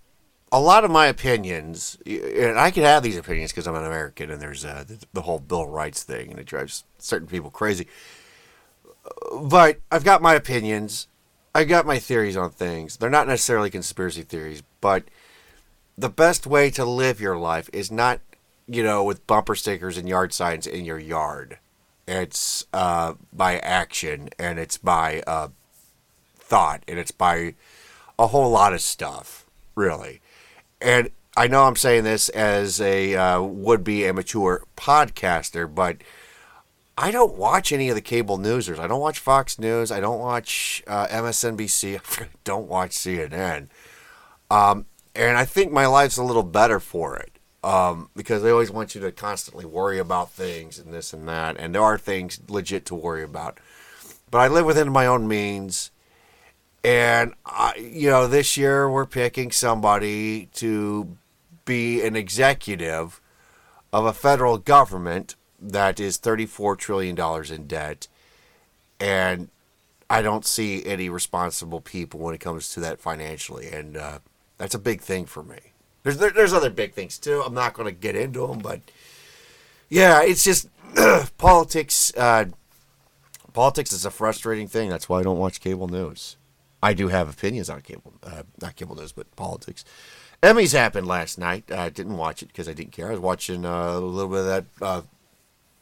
a 0.52 0.60
lot 0.60 0.84
of 0.84 0.90
my 0.90 1.06
opinions, 1.06 1.96
and 2.06 2.58
I 2.58 2.70
can 2.70 2.82
have 2.82 3.02
these 3.02 3.16
opinions 3.16 3.50
because 3.50 3.66
I'm 3.66 3.74
an 3.74 3.86
American, 3.86 4.30
and 4.30 4.40
there's 4.40 4.66
uh, 4.66 4.84
the 5.14 5.22
whole 5.22 5.38
Bill 5.38 5.62
of 5.62 5.70
Rights 5.70 6.02
thing, 6.02 6.30
and 6.30 6.38
it 6.38 6.44
drives 6.44 6.84
certain 6.98 7.26
people 7.26 7.50
crazy. 7.50 7.88
But 9.40 9.80
I've 9.90 10.04
got 10.04 10.20
my 10.20 10.34
opinions. 10.34 11.08
I've 11.54 11.68
got 11.68 11.86
my 11.86 11.98
theories 11.98 12.36
on 12.36 12.50
things. 12.50 12.98
They're 12.98 13.08
not 13.08 13.26
necessarily 13.26 13.70
conspiracy 13.70 14.22
theories, 14.22 14.62
but 14.82 15.04
the 15.96 16.10
best 16.10 16.46
way 16.46 16.70
to 16.72 16.84
live 16.84 17.18
your 17.18 17.38
life 17.38 17.70
is 17.72 17.90
not, 17.90 18.20
you 18.66 18.82
know, 18.82 19.02
with 19.02 19.26
bumper 19.26 19.54
stickers 19.54 19.96
and 19.96 20.06
yard 20.06 20.34
signs 20.34 20.66
in 20.66 20.84
your 20.84 20.98
yard. 20.98 21.58
It's 22.06 22.66
uh, 22.74 23.14
by 23.32 23.58
action, 23.58 24.28
and 24.38 24.58
it's 24.58 24.76
by 24.76 25.22
uh, 25.26 25.48
thought, 26.36 26.82
and 26.86 26.98
it's 26.98 27.10
by 27.10 27.54
a 28.18 28.26
whole 28.26 28.50
lot 28.50 28.74
of 28.74 28.82
stuff, 28.82 29.46
really 29.74 30.20
and 30.82 31.10
I 31.36 31.46
know 31.46 31.64
I'm 31.64 31.76
saying 31.76 32.04
this 32.04 32.28
as 32.30 32.80
a 32.80 33.16
uh, 33.16 33.42
would 33.42 33.82
be 33.84 34.06
amateur 34.06 34.60
podcaster, 34.76 35.72
but 35.72 35.98
I 36.98 37.10
don't 37.10 37.36
watch 37.36 37.72
any 37.72 37.88
of 37.88 37.94
the 37.94 38.02
cable 38.02 38.36
newsers. 38.36 38.78
I 38.78 38.86
don't 38.86 39.00
watch 39.00 39.18
Fox 39.18 39.58
News. 39.58 39.90
I 39.90 40.00
don't 40.00 40.20
watch 40.20 40.82
uh, 40.86 41.06
MSNBC. 41.06 42.20
I 42.22 42.28
don't 42.44 42.68
watch 42.68 42.90
CNN. 42.90 43.68
Um, 44.50 44.86
and 45.14 45.38
I 45.38 45.46
think 45.46 45.72
my 45.72 45.86
life's 45.86 46.18
a 46.18 46.22
little 46.22 46.42
better 46.42 46.78
for 46.78 47.16
it 47.16 47.38
um, 47.64 48.10
because 48.14 48.42
they 48.42 48.50
always 48.50 48.70
want 48.70 48.94
you 48.94 49.00
to 49.00 49.12
constantly 49.12 49.64
worry 49.64 49.98
about 49.98 50.32
things 50.32 50.78
and 50.78 50.92
this 50.92 51.14
and 51.14 51.26
that. 51.28 51.56
And 51.58 51.74
there 51.74 51.82
are 51.82 51.96
things 51.96 52.40
legit 52.48 52.84
to 52.86 52.94
worry 52.94 53.22
about. 53.22 53.58
But 54.30 54.38
I 54.38 54.48
live 54.48 54.66
within 54.66 54.92
my 54.92 55.06
own 55.06 55.26
means. 55.26 55.91
And, 56.84 57.34
I, 57.46 57.74
you 57.76 58.10
know, 58.10 58.26
this 58.26 58.56
year 58.56 58.90
we're 58.90 59.06
picking 59.06 59.52
somebody 59.52 60.46
to 60.54 61.16
be 61.64 62.02
an 62.02 62.16
executive 62.16 63.20
of 63.92 64.04
a 64.04 64.12
federal 64.12 64.58
government 64.58 65.36
that 65.60 66.00
is 66.00 66.18
$34 66.18 66.76
trillion 66.76 67.16
in 67.52 67.66
debt. 67.66 68.08
And 68.98 69.48
I 70.10 70.22
don't 70.22 70.44
see 70.44 70.84
any 70.84 71.08
responsible 71.08 71.80
people 71.80 72.20
when 72.20 72.34
it 72.34 72.40
comes 72.40 72.72
to 72.72 72.80
that 72.80 73.00
financially. 73.00 73.68
And 73.68 73.96
uh, 73.96 74.18
that's 74.58 74.74
a 74.74 74.78
big 74.78 75.00
thing 75.00 75.26
for 75.26 75.42
me. 75.42 75.58
There's, 76.02 76.18
there, 76.18 76.30
there's 76.30 76.52
other 76.52 76.70
big 76.70 76.94
things 76.94 77.18
too. 77.18 77.42
I'm 77.46 77.54
not 77.54 77.74
going 77.74 77.86
to 77.86 77.98
get 77.98 78.16
into 78.16 78.46
them, 78.46 78.58
but 78.58 78.80
yeah, 79.88 80.22
it's 80.22 80.42
just 80.42 80.68
politics. 81.38 82.12
Uh, 82.16 82.46
politics 83.52 83.92
is 83.92 84.04
a 84.04 84.10
frustrating 84.10 84.66
thing. 84.66 84.90
That's 84.90 85.08
why 85.08 85.20
I 85.20 85.22
don't 85.22 85.38
watch 85.38 85.60
cable 85.60 85.86
news. 85.86 86.36
I 86.82 86.94
do 86.94 87.08
have 87.08 87.28
opinions 87.28 87.70
on 87.70 87.80
cable, 87.82 88.14
uh, 88.24 88.42
not 88.60 88.76
cable 88.76 88.96
news, 88.96 89.12
but 89.12 89.34
politics. 89.36 89.84
Emmys 90.42 90.72
happened 90.72 91.06
last 91.06 91.38
night. 91.38 91.70
I 91.70 91.88
didn't 91.88 92.16
watch 92.16 92.42
it 92.42 92.46
because 92.48 92.68
I 92.68 92.72
didn't 92.72 92.90
care. 92.90 93.08
I 93.08 93.12
was 93.12 93.20
watching 93.20 93.64
uh, 93.64 93.92
a 93.92 94.00
little 94.00 94.30
bit 94.30 94.40
of 94.40 94.46
that 94.46 94.64
uh, 94.80 95.02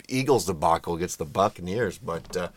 Eagles 0.07 0.45
debacle 0.45 0.95
against 0.95 1.19
the 1.19 1.25
Buccaneers, 1.25 1.97
but 1.97 2.37
uh, 2.37 2.49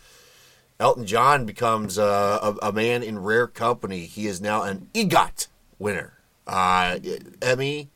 Elton 0.81 1.05
John 1.05 1.45
becomes 1.45 1.97
uh, 1.97 2.55
a, 2.61 2.67
a, 2.67 2.71
man 2.73 3.03
in 3.03 3.19
rare 3.19 3.47
company. 3.47 4.01
He 4.01 4.27
is 4.27 4.41
now 4.41 4.63
an 4.63 4.89
EGOT 4.93 5.47
winner. 5.79 6.17
Uh, 6.45 6.99
Emmy, 7.41 7.87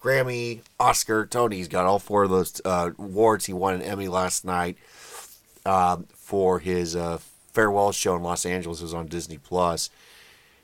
Grammy, 0.00 0.60
Oscar, 0.78 1.26
Tony. 1.26 1.56
He's 1.56 1.66
got 1.66 1.86
all 1.86 1.98
four 1.98 2.22
of 2.22 2.30
those 2.30 2.60
awards. 2.64 3.46
He 3.46 3.52
won 3.52 3.74
an 3.74 3.82
Emmy 3.82 4.06
last 4.06 4.44
night 4.44 4.78
um, 5.66 6.06
for 6.14 6.60
his 6.60 6.94
farewell 7.58 7.90
show 7.90 8.14
in 8.14 8.22
Los 8.22 8.46
Angeles. 8.46 8.80
Was 8.80 8.94
on 8.94 9.06
Disney 9.06 9.36
Plus. 9.36 9.90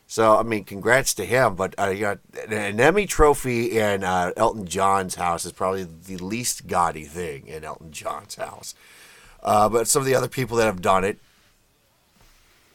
So 0.06 0.36
I 0.38 0.44
mean, 0.44 0.62
congrats 0.62 1.12
to 1.14 1.24
him. 1.24 1.56
But 1.56 1.74
uh, 1.76 1.88
you 1.88 2.00
got 2.00 2.20
an 2.48 2.78
Emmy 2.78 3.04
trophy 3.06 3.76
in 3.78 4.04
uh, 4.04 4.30
Elton 4.36 4.64
John's 4.66 5.16
house 5.16 5.44
is 5.44 5.50
probably 5.50 5.82
the 5.82 6.18
least 6.18 6.68
gaudy 6.68 7.04
thing 7.04 7.48
in 7.48 7.64
Elton 7.64 7.90
John's 7.90 8.36
house. 8.36 8.76
Uh, 9.42 9.68
but 9.68 9.88
some 9.88 10.00
of 10.00 10.06
the 10.06 10.14
other 10.14 10.28
people 10.28 10.56
that 10.58 10.66
have 10.66 10.80
done 10.80 11.02
it, 11.02 11.18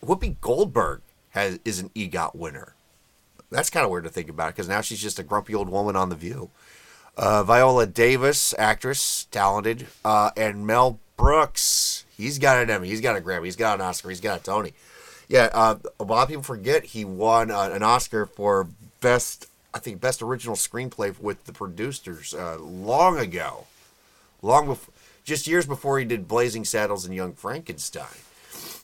Whoopi 0.05 0.35
Goldberg 0.41 1.01
has 1.29 1.59
is 1.63 1.79
an 1.79 1.89
EGOT 1.95 2.35
winner. 2.35 2.75
That's 3.49 3.69
kind 3.69 3.85
of 3.85 3.91
weird 3.91 4.03
to 4.03 4.09
think 4.09 4.29
about 4.29 4.53
because 4.53 4.67
now 4.67 4.81
she's 4.81 5.01
just 5.01 5.17
a 5.17 5.23
grumpy 5.23 5.55
old 5.55 5.69
woman 5.69 5.95
on 5.95 6.09
The 6.09 6.15
View. 6.15 6.49
Uh, 7.15 7.43
Viola 7.43 7.87
Davis, 7.87 8.53
actress, 8.57 9.27
talented, 9.31 9.87
uh, 10.03 10.31
and 10.35 10.67
Mel 10.67 10.99
Brooks, 11.15 12.05
he's 12.19 12.37
got 12.37 12.61
an 12.61 12.69
Emmy, 12.69 12.89
he's 12.89 13.01
got 13.01 13.17
a 13.17 13.21
Grammy, 13.21 13.45
he's 13.45 13.55
got 13.55 13.79
an 13.79 13.85
Oscar, 13.85 14.09
he's 14.09 14.21
got 14.21 14.41
a 14.41 14.43
Tony. 14.43 14.73
Yeah, 15.27 15.49
uh, 15.53 15.77
a 15.99 16.03
lot 16.03 16.23
of 16.23 16.29
people 16.29 16.43
forget 16.43 16.83
he 16.83 17.05
won 17.05 17.51
uh, 17.51 17.69
an 17.71 17.83
Oscar 17.83 18.25
for 18.25 18.67
best, 18.99 19.47
I 19.73 19.79
think, 19.79 20.01
best 20.01 20.21
original 20.21 20.55
screenplay 20.55 21.19
with 21.19 21.45
the 21.45 21.53
producers 21.53 22.33
uh, 22.33 22.57
long 22.59 23.17
ago, 23.17 23.65
long 24.41 24.67
before, 24.67 24.93
just 25.23 25.47
years 25.47 25.65
before 25.65 25.99
he 25.99 26.05
did 26.05 26.27
Blazing 26.27 26.65
Saddles 26.65 27.05
and 27.05 27.13
Young 27.13 27.33
Frankenstein. 27.33 28.07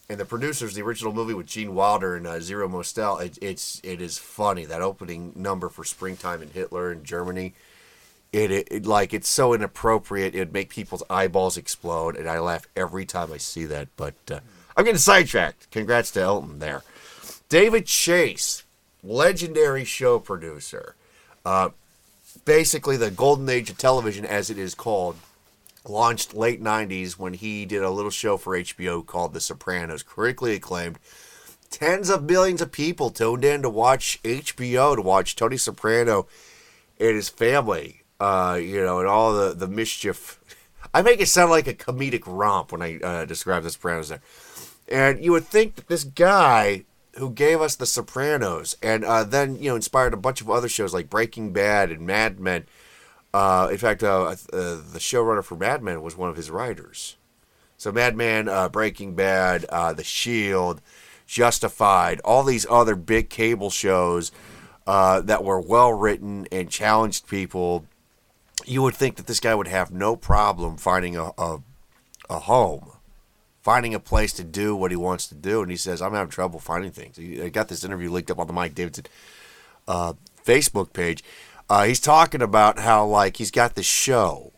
And 0.07 0.19
the 0.19 0.25
producers, 0.25 0.75
the 0.75 0.83
original 0.83 1.11
movie 1.11 1.33
with 1.33 1.47
Gene 1.47 1.73
Wilder 1.73 2.15
and 2.15 2.27
uh, 2.27 2.39
Zero 2.39 2.67
Mostel, 2.67 3.17
it, 3.17 3.39
it's 3.41 3.81
it 3.83 3.99
is 3.99 4.19
funny 4.19 4.63
that 4.65 4.83
opening 4.83 5.33
number 5.35 5.67
for 5.67 5.83
Springtime 5.83 6.43
in 6.43 6.51
Hitler 6.51 6.91
in 6.91 7.03
Germany. 7.03 7.55
It, 8.33 8.51
it, 8.51 8.67
it, 8.69 8.85
like 8.85 9.13
it's 9.13 9.29
so 9.29 9.53
inappropriate 9.53 10.35
it'd 10.35 10.51
make 10.51 10.69
people's 10.69 11.03
eyeballs 11.09 11.55
explode 11.55 12.17
and 12.17 12.27
i 12.27 12.37
laugh 12.37 12.67
every 12.75 13.05
time 13.05 13.31
i 13.31 13.37
see 13.37 13.65
that 13.65 13.87
but 13.95 14.15
uh, 14.29 14.39
I'm 14.77 14.83
getting 14.83 14.99
sidetracked. 14.99 15.71
Congrats 15.71 16.11
to 16.11 16.21
Elton 16.21 16.59
there. 16.59 16.83
David 17.47 17.85
Chase, 17.85 18.63
legendary 19.03 19.85
show 19.85 20.19
producer. 20.19 20.95
Uh, 21.45 21.69
basically, 22.43 22.97
the 22.97 23.11
golden 23.11 23.47
age 23.47 23.69
of 23.69 23.77
television, 23.77 24.25
as 24.25 24.49
it 24.49 24.57
is 24.57 24.75
called, 24.75 25.15
launched 25.87 26.33
late 26.33 26.61
90s 26.61 27.13
when 27.13 27.35
he 27.35 27.65
did 27.65 27.83
a 27.83 27.89
little 27.89 28.11
show 28.11 28.35
for 28.35 28.57
HBO 28.57 29.05
called 29.05 29.33
The 29.33 29.39
Sopranos, 29.39 30.03
critically 30.03 30.55
acclaimed. 30.55 30.99
Tens 31.69 32.09
of 32.09 32.23
millions 32.23 32.61
of 32.61 32.71
people 32.71 33.11
tuned 33.11 33.45
in 33.45 33.61
to 33.61 33.69
watch 33.69 34.19
HBO, 34.23 34.95
to 34.95 35.01
watch 35.01 35.35
Tony 35.35 35.57
Soprano 35.57 36.27
and 36.99 37.15
his 37.15 37.29
family, 37.29 38.03
uh, 38.19 38.59
you 38.61 38.83
know, 38.83 38.99
and 38.99 39.07
all 39.07 39.33
the, 39.33 39.53
the 39.53 39.67
mischief. 39.67 40.39
I 40.93 41.01
make 41.01 41.19
it 41.19 41.27
sound 41.27 41.51
like 41.51 41.67
a 41.67 41.73
comedic 41.73 42.23
romp 42.25 42.71
when 42.71 42.81
I 42.81 42.99
uh, 42.99 43.25
describe 43.25 43.63
The 43.63 43.71
Sopranos 43.71 44.09
there. 44.09 44.21
And 44.87 45.23
you 45.23 45.31
would 45.31 45.45
think 45.45 45.75
that 45.75 45.87
this 45.87 46.03
guy 46.03 46.85
who 47.17 47.31
gave 47.31 47.61
us 47.61 47.75
The 47.75 47.85
Sopranos 47.85 48.75
and 48.81 49.03
uh, 49.03 49.23
then, 49.23 49.57
you 49.57 49.69
know, 49.69 49.75
inspired 49.75 50.13
a 50.13 50.17
bunch 50.17 50.41
of 50.41 50.49
other 50.49 50.69
shows 50.69 50.93
like 50.93 51.09
Breaking 51.09 51.51
Bad 51.51 51.91
and 51.91 52.01
Mad 52.01 52.39
Men. 52.39 52.65
Uh, 53.33 53.67
in 53.71 53.77
fact, 53.77 54.03
uh, 54.03 54.23
uh 54.23 54.35
the 54.53 54.99
showrunner 54.99 55.43
for 55.43 55.55
Mad 55.57 55.83
Men 55.83 56.01
was 56.01 56.15
one 56.15 56.29
of 56.29 56.37
his 56.37 56.49
writers. 56.49 57.17
So 57.77 57.91
Mad 57.91 58.15
Men, 58.15 58.47
uh, 58.47 58.69
Breaking 58.69 59.15
Bad, 59.15 59.65
uh, 59.65 59.91
The 59.91 60.03
Shield, 60.03 60.81
Justified, 61.27 62.21
all 62.21 62.43
these 62.43 62.65
other 62.69 62.95
big 62.95 63.29
cable 63.29 63.69
shows 63.69 64.31
that 64.85 65.43
were 65.43 65.59
well 65.59 65.91
written 65.91 66.47
and 66.51 66.69
challenged 66.69 67.27
people. 67.27 67.85
You 68.65 68.81
would 68.81 68.95
think 68.95 69.15
that 69.17 69.27
this 69.27 69.39
guy 69.39 69.53
would 69.55 69.67
have 69.67 69.91
no 69.91 70.15
problem 70.15 70.77
finding 70.77 71.15
a, 71.15 71.31
a, 71.37 71.61
a 72.29 72.39
home 72.39 72.91
finding 73.65 73.95
a 73.95 73.99
place 73.99 74.31
to 74.31 74.43
do 74.43 74.75
what 74.75 74.91
he 74.91 74.95
wants 74.95 75.25
to 75.25 75.33
do. 75.33 75.63
And 75.63 75.71
he 75.71 75.75
says, 75.75 75.99
I'm 75.99 76.13
having 76.13 76.29
trouble 76.29 76.59
finding 76.59 76.91
things. 76.91 77.17
I 77.17 77.49
got 77.49 77.67
this 77.67 77.83
interview 77.83 78.11
linked 78.11 78.29
up 78.29 78.37
on 78.37 78.45
the 78.45 78.53
Mike 78.53 78.75
Davidson 78.75 79.07
uh, 79.87 80.13
Facebook 80.45 80.93
page. 80.93 81.23
Uh, 81.67 81.85
he's 81.85 81.99
talking 81.99 82.43
about 82.43 82.77
how, 82.77 83.03
like, 83.07 83.37
he's 83.37 83.49
got 83.49 83.73
this 83.73 83.87
show, 83.87 84.53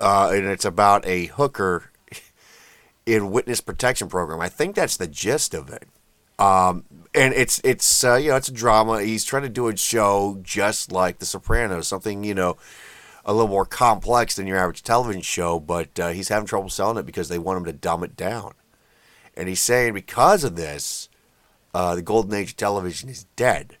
uh, 0.00 0.30
and 0.32 0.46
it's 0.46 0.64
about 0.64 1.04
a 1.04 1.26
hooker 1.26 1.90
in 3.06 3.30
witness 3.30 3.60
protection 3.60 4.08
program. 4.08 4.40
I 4.40 4.48
think 4.48 4.74
that's 4.74 4.96
the 4.96 5.06
gist 5.06 5.52
of 5.52 5.68
it. 5.68 5.86
Um, 6.38 6.84
and 7.14 7.34
it's 7.34 7.60
it's 7.62 8.04
uh, 8.04 8.16
you 8.16 8.30
know 8.30 8.36
it's 8.36 8.48
a 8.48 8.52
drama. 8.52 9.02
He's 9.02 9.24
trying 9.24 9.42
to 9.42 9.48
do 9.48 9.68
a 9.68 9.76
show 9.76 10.38
just 10.42 10.92
like 10.92 11.18
The 11.18 11.24
Sopranos, 11.24 11.88
something 11.88 12.24
you 12.24 12.34
know 12.34 12.58
a 13.26 13.32
little 13.32 13.48
more 13.48 13.66
complex 13.66 14.36
than 14.36 14.46
your 14.46 14.56
average 14.56 14.84
television 14.84 15.20
show, 15.20 15.58
but 15.58 15.98
uh, 15.98 16.08
he's 16.10 16.28
having 16.28 16.46
trouble 16.46 16.70
selling 16.70 16.96
it 16.96 17.04
because 17.04 17.28
they 17.28 17.40
want 17.40 17.58
him 17.58 17.64
to 17.64 17.72
dumb 17.72 18.04
it 18.04 18.16
down. 18.16 18.54
And 19.36 19.48
he's 19.48 19.60
saying 19.60 19.94
because 19.94 20.44
of 20.44 20.54
this, 20.54 21.08
uh, 21.74 21.96
the 21.96 22.02
golden 22.02 22.32
age 22.32 22.50
of 22.50 22.56
television 22.56 23.08
is 23.08 23.24
dead. 23.34 23.78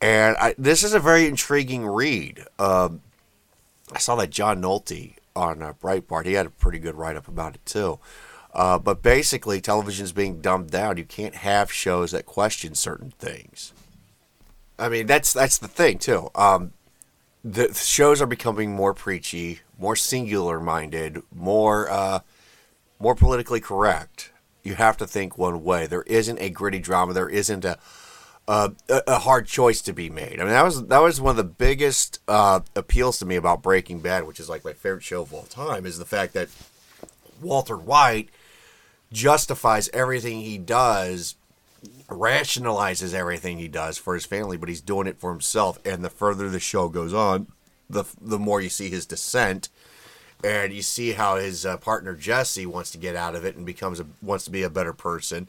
And 0.00 0.36
I, 0.38 0.54
this 0.56 0.82
is 0.82 0.94
a 0.94 0.98
very 0.98 1.26
intriguing 1.26 1.86
read. 1.86 2.46
Um, 2.58 3.02
I 3.92 3.98
saw 3.98 4.16
that 4.16 4.30
John 4.30 4.62
Nolte 4.62 5.16
on 5.36 5.62
uh, 5.62 5.74
Breitbart. 5.74 6.24
He 6.24 6.32
had 6.32 6.46
a 6.46 6.50
pretty 6.50 6.78
good 6.78 6.94
write 6.94 7.16
up 7.16 7.28
about 7.28 7.54
it 7.54 7.66
too. 7.66 8.00
Uh, 8.54 8.78
but 8.78 9.02
basically, 9.02 9.60
television 9.60 10.04
is 10.04 10.12
being 10.12 10.40
dumbed 10.40 10.70
down. 10.70 10.96
You 10.96 11.04
can't 11.04 11.36
have 11.36 11.70
shows 11.70 12.10
that 12.12 12.26
question 12.26 12.74
certain 12.74 13.12
things. 13.18 13.74
I 14.78 14.88
mean, 14.88 15.06
that's 15.06 15.32
that's 15.32 15.58
the 15.58 15.68
thing 15.68 15.98
too. 15.98 16.30
Um, 16.34 16.72
the 17.44 17.72
shows 17.74 18.20
are 18.20 18.26
becoming 18.26 18.72
more 18.72 18.94
preachy, 18.94 19.60
more 19.78 19.96
singular 19.96 20.60
minded, 20.60 21.22
more 21.34 21.90
uh, 21.90 22.20
more 22.98 23.14
politically 23.14 23.60
correct. 23.60 24.32
You 24.62 24.74
have 24.74 24.96
to 24.98 25.06
think 25.06 25.38
one 25.38 25.64
way. 25.64 25.86
There 25.86 26.02
isn't 26.02 26.38
a 26.38 26.50
gritty 26.50 26.78
drama. 26.78 27.14
There 27.14 27.28
isn't 27.30 27.64
a 27.64 27.78
a, 28.48 28.72
a 28.88 29.18
hard 29.20 29.46
choice 29.46 29.80
to 29.82 29.92
be 29.92 30.10
made. 30.10 30.40
I 30.40 30.44
mean, 30.44 30.52
that 30.52 30.64
was 30.64 30.86
that 30.86 31.02
was 31.02 31.20
one 31.20 31.30
of 31.30 31.36
the 31.36 31.44
biggest 31.44 32.20
uh, 32.28 32.60
appeals 32.74 33.18
to 33.20 33.26
me 33.26 33.36
about 33.36 33.62
Breaking 33.62 34.00
Bad, 34.00 34.26
which 34.26 34.40
is 34.40 34.48
like 34.48 34.64
my 34.64 34.72
favorite 34.72 35.04
show 35.04 35.22
of 35.22 35.32
all 35.32 35.44
time, 35.44 35.86
is 35.86 35.98
the 35.98 36.04
fact 36.04 36.34
that 36.34 36.48
Walter 37.40 37.76
White 37.76 38.28
justifies 39.12 39.88
everything 39.92 40.40
he 40.40 40.58
does 40.58 41.36
rationalizes 42.08 43.14
everything 43.14 43.58
he 43.58 43.68
does 43.68 43.98
for 43.98 44.14
his 44.14 44.26
family, 44.26 44.56
but 44.56 44.68
he's 44.68 44.80
doing 44.80 45.06
it 45.06 45.18
for 45.18 45.30
himself. 45.30 45.78
And 45.84 46.04
the 46.04 46.10
further 46.10 46.48
the 46.48 46.60
show 46.60 46.88
goes 46.88 47.14
on, 47.14 47.48
the 47.88 48.04
the 48.20 48.38
more 48.38 48.60
you 48.60 48.68
see 48.68 48.90
his 48.90 49.06
descent, 49.06 49.68
and 50.44 50.72
you 50.72 50.82
see 50.82 51.12
how 51.12 51.36
his 51.36 51.64
uh, 51.64 51.76
partner 51.76 52.14
Jesse 52.14 52.66
wants 52.66 52.90
to 52.92 52.98
get 52.98 53.16
out 53.16 53.34
of 53.34 53.44
it 53.44 53.56
and 53.56 53.64
becomes 53.64 54.00
a 54.00 54.06
wants 54.22 54.44
to 54.44 54.50
be 54.50 54.62
a 54.62 54.70
better 54.70 54.92
person. 54.92 55.48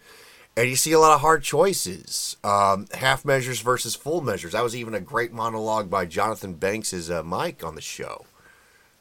And 0.58 0.70
you 0.70 0.76
see 0.76 0.92
a 0.92 1.00
lot 1.00 1.14
of 1.14 1.22
hard 1.22 1.44
choices, 1.44 2.36
um, 2.44 2.88
half 2.94 3.24
measures 3.24 3.62
versus 3.62 3.96
full 3.96 4.20
measures. 4.20 4.52
That 4.52 4.64
was 4.64 4.76
even 4.76 4.94
a 4.94 5.00
great 5.00 5.32
monologue 5.32 5.90
by 5.90 6.06
Jonathan 6.06 6.56
Banks' 6.56 7.10
uh, 7.10 7.24
Mike 7.24 7.64
on 7.64 7.76
the 7.76 7.82
show. 7.82 8.26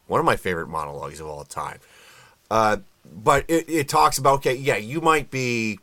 One 0.06 0.20
of 0.20 0.26
my 0.26 0.36
favorite 0.36 0.68
monologues 0.68 1.18
of 1.18 1.26
all 1.26 1.42
time. 1.42 1.80
Uh, 2.50 2.78
but 3.04 3.44
it, 3.48 3.68
it 3.68 3.88
talks 3.88 4.18
about 4.18 4.34
okay, 4.34 4.54
yeah, 4.54 4.76
you 4.76 5.00
might 5.00 5.30
be 5.30 5.80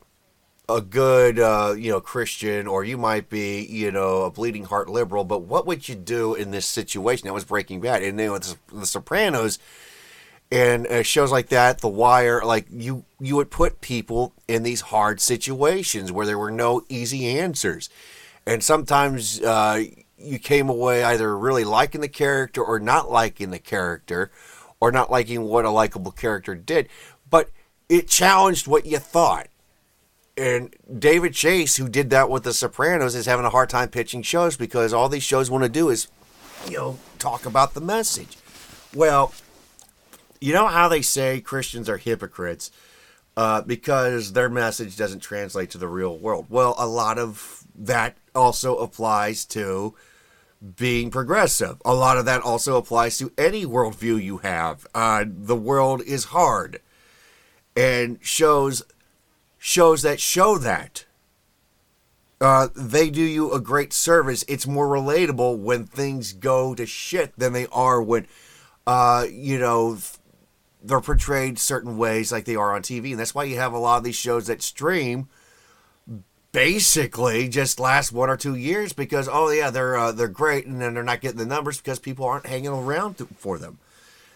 a 0.69 0.81
good 0.81 1.39
uh, 1.39 1.73
you 1.77 1.91
know 1.91 2.01
Christian 2.01 2.67
or 2.67 2.83
you 2.83 2.97
might 2.97 3.29
be 3.29 3.65
you 3.65 3.91
know 3.91 4.23
a 4.23 4.31
bleeding 4.31 4.65
heart 4.65 4.89
liberal, 4.89 5.23
but 5.23 5.43
what 5.43 5.65
would 5.65 5.87
you 5.87 5.95
do 5.95 6.35
in 6.35 6.51
this 6.51 6.65
situation? 6.65 7.27
That 7.27 7.33
was 7.33 7.45
Breaking 7.45 7.79
Bad, 7.79 8.03
and 8.03 8.19
then 8.19 8.31
with 8.31 8.57
The 8.71 8.85
Sopranos 8.85 9.59
and 10.51 10.87
uh, 10.87 11.03
shows 11.03 11.31
like 11.31 11.49
that, 11.49 11.79
The 11.79 11.87
Wire, 11.87 12.41
like 12.43 12.67
you 12.69 13.05
you 13.19 13.35
would 13.37 13.49
put 13.49 13.81
people 13.81 14.33
in 14.47 14.63
these 14.63 14.81
hard 14.81 15.21
situations 15.21 16.11
where 16.11 16.25
there 16.25 16.37
were 16.37 16.51
no 16.51 16.83
easy 16.89 17.27
answers, 17.27 17.89
and 18.45 18.61
sometimes 18.61 19.41
uh, 19.41 19.83
you 20.17 20.39
came 20.39 20.67
away 20.67 21.03
either 21.03 21.37
really 21.37 21.63
liking 21.63 22.01
the 22.01 22.07
character 22.09 22.61
or 22.63 22.79
not 22.79 23.09
liking 23.09 23.51
the 23.51 23.59
character, 23.59 24.31
or 24.81 24.91
not 24.91 25.09
liking 25.09 25.43
what 25.43 25.63
a 25.63 25.71
likable 25.71 26.11
character 26.11 26.55
did, 26.55 26.89
but 27.29 27.51
it 27.87 28.09
challenged 28.09 28.67
what 28.67 28.85
you 28.85 28.97
thought 28.97 29.47
and 30.37 30.73
David 30.99 31.33
Chase, 31.33 31.77
who 31.77 31.89
did 31.89 32.09
that 32.11 32.29
with 32.29 32.43
The 32.43 32.53
Sopranos, 32.53 33.15
is 33.15 33.25
having 33.25 33.45
a 33.45 33.49
hard 33.49 33.69
time 33.69 33.89
pitching 33.89 34.21
shows 34.21 34.55
because 34.55 34.93
all 34.93 35.09
these 35.09 35.23
shows 35.23 35.49
want 35.49 35.63
to 35.63 35.69
do 35.69 35.89
is, 35.89 36.07
you 36.69 36.77
know, 36.77 36.99
talk 37.19 37.45
about 37.45 37.73
the 37.73 37.81
message. 37.81 38.37
Well, 38.95 39.33
you 40.39 40.53
know 40.53 40.67
how 40.67 40.87
they 40.87 41.01
say 41.01 41.41
Christians 41.41 41.89
are 41.89 41.97
hypocrites. 41.97 42.71
uh, 43.37 43.61
because 43.61 44.33
their 44.33 44.49
message 44.49 44.97
doesn't 44.97 45.19
translate 45.19 45.69
to 45.69 45.77
the 45.77 45.87
real 45.87 46.17
world. 46.17 46.47
Well, 46.49 46.73
a 46.77 46.87
lot 46.87 47.19
of 47.19 47.63
that 47.75 48.17
also 48.33 48.77
applies 48.77 49.45
to 49.45 49.93
being 50.75 51.11
progressive. 51.11 51.79
A 51.85 51.93
lot 51.93 52.17
of 52.17 52.25
that 52.25 52.41
also 52.41 52.77
applies 52.77 53.19
to 53.19 53.31
any 53.37 53.63
worldview 53.63 54.21
you 54.21 54.37
have. 54.39 54.87
Uh, 54.95 55.25
the 55.27 55.55
world 55.55 56.01
is 56.01 56.25
hard, 56.25 56.81
and 57.75 58.17
shows 58.23 58.81
shows 59.67 60.01
that 60.01 60.17
show 60.17 60.57
that 60.57 61.05
uh, 62.39 62.69
they 62.73 63.09
do 63.09 63.21
you 63.21 63.51
a 63.51 63.59
great 63.59 63.91
service. 63.91 64.45
It's 64.47 64.65
more 64.65 64.87
relatable 64.87 65.57
when 65.57 65.85
things 65.85 66.31
go 66.31 66.73
to 66.73 66.85
shit 66.85 67.33
than 67.37 67.51
they 67.51 67.67
are 67.67 68.01
when, 68.01 68.27
uh, 68.85 69.25
you 69.29 69.59
know, 69.59 69.97
they're 70.81 71.01
portrayed 71.01 71.59
certain 71.59 71.97
ways 71.97 72.31
like 72.31 72.45
they 72.45 72.55
are 72.55 72.73
on 72.75 72.81
TV, 72.81 73.11
and 73.11 73.19
that's 73.19 73.35
why 73.35 73.43
you 73.43 73.57
have 73.57 73.73
a 73.73 73.77
lot 73.77 73.97
of 73.97 74.03
these 74.05 74.15
shows 74.15 74.47
that 74.47 74.61
stream 74.61 75.27
basically 76.53 77.49
just 77.49 77.77
last 77.77 78.13
one 78.13 78.29
or 78.29 78.37
two 78.37 78.55
years 78.55 78.93
because 78.93 79.27
oh 79.29 79.51
yeah 79.51 79.69
they're 79.69 79.97
uh, 79.97 80.11
they're 80.13 80.29
great 80.29 80.65
and 80.65 80.81
then 80.81 80.93
they're 80.93 81.03
not 81.03 81.19
getting 81.19 81.37
the 81.37 81.45
numbers 81.45 81.77
because 81.77 81.99
people 81.99 82.25
aren't 82.25 82.45
hanging 82.45 82.69
around 82.69 83.15
for 83.37 83.57
them. 83.59 83.77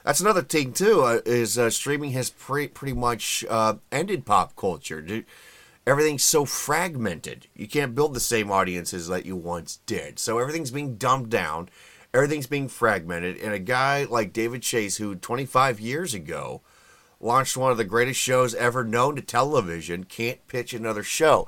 That's 0.04 0.22
another 0.22 0.42
thing 0.42 0.74
too 0.74 1.02
uh, 1.04 1.22
is 1.26 1.58
uh, 1.58 1.70
streaming 1.70 2.12
has 2.12 2.30
pre- 2.30 2.68
pretty 2.68 2.94
much 2.94 3.46
uh, 3.50 3.76
ended 3.92 4.26
pop 4.26 4.56
culture. 4.56 5.24
Everything's 5.86 6.24
so 6.24 6.46
fragmented. 6.46 7.48
You 7.56 7.68
can't 7.68 7.96
build 7.96 8.14
the 8.14 8.20
same 8.20 8.52
audiences 8.52 9.08
that 9.08 9.26
you 9.26 9.36
once 9.36 9.80
did. 9.86 10.20
So 10.20 10.40
everything's 10.40 10.72
being 10.72 10.96
dumbed 10.96 11.30
down 11.30 11.70
everything's 12.14 12.48
being 12.48 12.68
fragmented. 12.68 13.38
And 13.38 13.54
a 13.54 13.60
guy 13.60 14.06
like 14.06 14.34
David 14.34 14.62
Chase, 14.62 14.98
who 14.98 15.16
25 15.16 15.80
years 15.80 16.14
ago 16.14 16.62
launched 17.20 17.58
one 17.58 17.72
of 17.72 17.78
the 17.78 17.84
greatest 17.84 18.20
shows 18.20 18.56
ever 18.56 18.84
known 18.84 19.16
to 19.16 19.22
television, 19.22 20.04
can't 20.04 20.46
pitch 20.48 20.74
another 20.74 21.04
show. 21.04 21.48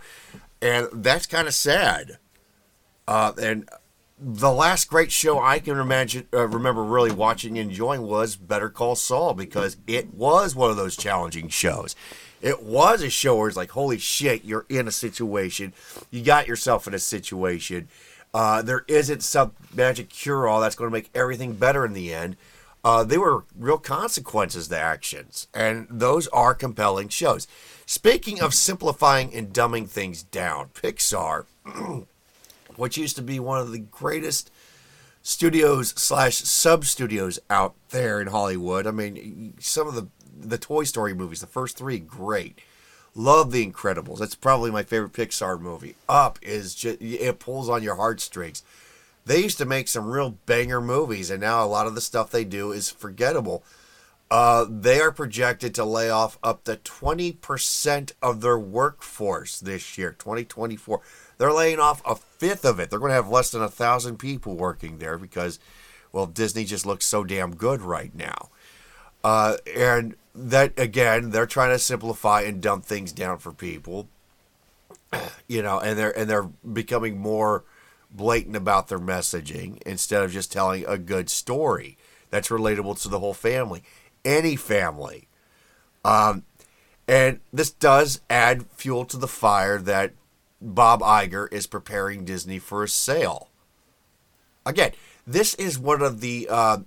And 0.61 0.87
that's 0.93 1.25
kind 1.25 1.47
of 1.47 1.53
sad. 1.53 2.17
Uh, 3.07 3.33
and 3.41 3.69
the 4.25 4.51
last 4.51 4.89
great 4.89 5.11
show 5.11 5.39
I 5.39 5.59
can 5.59 5.77
imagine, 5.77 6.27
uh, 6.33 6.47
remember 6.47 6.83
really 6.83 7.11
watching 7.11 7.57
and 7.57 7.69
enjoying 7.69 8.03
was 8.03 8.35
Better 8.35 8.69
Call 8.69 8.95
Saul 8.95 9.33
because 9.33 9.77
it 9.85 10.13
was 10.13 10.55
one 10.55 10.71
of 10.71 10.77
those 10.77 10.95
challenging 10.95 11.49
shows. 11.49 11.95
It 12.41 12.63
was 12.63 13.01
a 13.01 13.09
show 13.09 13.35
where 13.35 13.47
it's 13.47 13.57
like, 13.57 13.71
holy 13.71 13.97
shit, 13.97 14.43
you're 14.43 14.65
in 14.69 14.87
a 14.87 14.91
situation. 14.91 15.73
You 16.11 16.23
got 16.23 16.47
yourself 16.47 16.87
in 16.87 16.93
a 16.93 16.99
situation 16.99 17.87
uh, 18.33 18.61
there 18.61 18.83
isn't 18.87 19.21
some 19.21 19.53
magic 19.73 20.09
cure 20.09 20.47
all 20.47 20.59
that's 20.59 20.75
going 20.75 20.89
to 20.89 20.93
make 20.93 21.09
everything 21.13 21.53
better 21.53 21.85
in 21.85 21.93
the 21.93 22.13
end. 22.13 22.35
Uh, 22.83 23.03
they 23.03 23.17
were 23.17 23.45
real 23.57 23.77
consequences 23.77 24.67
to 24.67 24.77
actions, 24.77 25.47
and 25.53 25.87
those 25.89 26.27
are 26.29 26.53
compelling 26.53 27.07
shows. 27.07 27.47
Speaking 27.85 28.41
of 28.41 28.53
simplifying 28.53 29.33
and 29.33 29.53
dumbing 29.53 29.87
things 29.87 30.23
down, 30.23 30.69
Pixar, 30.73 31.45
which 32.77 32.97
used 32.97 33.15
to 33.15 33.21
be 33.21 33.39
one 33.39 33.59
of 33.59 33.71
the 33.71 33.79
greatest 33.79 34.51
studios 35.21 35.89
slash 35.97 36.35
sub 36.35 36.85
studios 36.85 37.39
out 37.49 37.75
there 37.89 38.21
in 38.21 38.27
Hollywood. 38.27 38.85
I 38.85 38.91
mean, 38.91 39.55
some 39.59 39.87
of 39.87 39.95
the 39.95 40.07
the 40.35 40.57
Toy 40.57 40.83
Story 40.83 41.13
movies, 41.13 41.41
the 41.41 41.47
first 41.47 41.77
three, 41.77 41.99
great. 41.99 42.59
Love 43.15 43.51
The 43.51 43.65
Incredibles. 43.65 44.17
That's 44.17 44.35
probably 44.35 44.71
my 44.71 44.83
favorite 44.83 45.13
Pixar 45.13 45.59
movie. 45.59 45.95
Up 46.09 46.39
is 46.41 46.73
just 46.73 47.01
it 47.01 47.39
pulls 47.39 47.69
on 47.69 47.83
your 47.83 47.95
heartstrings. 47.95 48.63
They 49.25 49.41
used 49.41 49.59
to 49.59 49.65
make 49.65 49.87
some 49.87 50.09
real 50.09 50.31
banger 50.45 50.81
movies, 50.81 51.29
and 51.29 51.39
now 51.39 51.63
a 51.63 51.67
lot 51.67 51.87
of 51.87 51.95
the 51.95 52.01
stuff 52.01 52.31
they 52.31 52.43
do 52.43 52.71
is 52.71 52.89
forgettable. 52.89 53.63
Uh, 54.29 54.65
they 54.67 54.99
are 54.99 55.11
projected 55.11 55.75
to 55.75 55.85
lay 55.85 56.09
off 56.09 56.39
up 56.43 56.63
to 56.63 56.75
20% 56.77 58.11
of 58.21 58.41
their 58.41 58.57
workforce 58.57 59.59
this 59.59 59.97
year, 59.97 60.11
2024. 60.17 61.01
They're 61.37 61.53
laying 61.53 61.79
off 61.79 62.01
a 62.03 62.15
fifth 62.43 62.65
of 62.65 62.77
it. 62.77 62.89
They're 62.89 62.99
going 62.99 63.11
to 63.11 63.15
have 63.15 63.29
less 63.29 63.51
than 63.51 63.61
a 63.61 63.69
thousand 63.69 64.17
people 64.17 64.57
working 64.57 64.97
there 64.97 65.17
because, 65.17 65.59
well, 66.11 66.25
Disney 66.25 66.65
just 66.65 66.85
looks 66.85 67.05
so 67.05 67.23
damn 67.23 67.55
good 67.55 67.81
right 67.81 68.13
now. 68.13 68.49
Uh, 69.23 69.55
and 69.73 70.15
that 70.35 70.77
again, 70.77 71.29
they're 71.29 71.45
trying 71.45 71.69
to 71.69 71.79
simplify 71.79 72.41
and 72.41 72.61
dumb 72.61 72.81
things 72.81 73.13
down 73.13 73.37
for 73.37 73.53
people. 73.53 74.09
You 75.47 75.61
know, 75.61 75.79
and 75.79 75.99
they're 75.99 76.17
and 76.17 76.27
they're 76.27 76.49
becoming 76.73 77.19
more 77.19 77.63
blatant 78.09 78.55
about 78.55 78.87
their 78.87 78.97
messaging 78.97 79.79
instead 79.83 80.23
of 80.23 80.31
just 80.31 80.51
telling 80.51 80.85
a 80.87 80.97
good 80.97 81.29
story 81.29 81.97
that's 82.31 82.49
relatable 82.49 82.99
to 83.03 83.09
the 83.09 83.19
whole 83.19 83.35
family, 83.35 83.83
any 84.25 84.55
family. 84.55 85.27
Um, 86.03 86.43
and 87.07 87.41
this 87.51 87.69
does 87.69 88.21
add 88.29 88.65
fuel 88.71 89.05
to 89.05 89.17
the 89.17 89.27
fire 89.27 89.77
that 89.79 90.13
Bob 90.63 91.01
Iger 91.01 91.51
is 91.51 91.67
preparing 91.67 92.23
Disney 92.23 92.57
for 92.57 92.83
a 92.83 92.87
sale. 92.87 93.49
Again, 94.65 94.93
this 95.27 95.53
is 95.55 95.77
one 95.77 96.01
of 96.01 96.21
the 96.21 96.47
uh, 96.49 96.77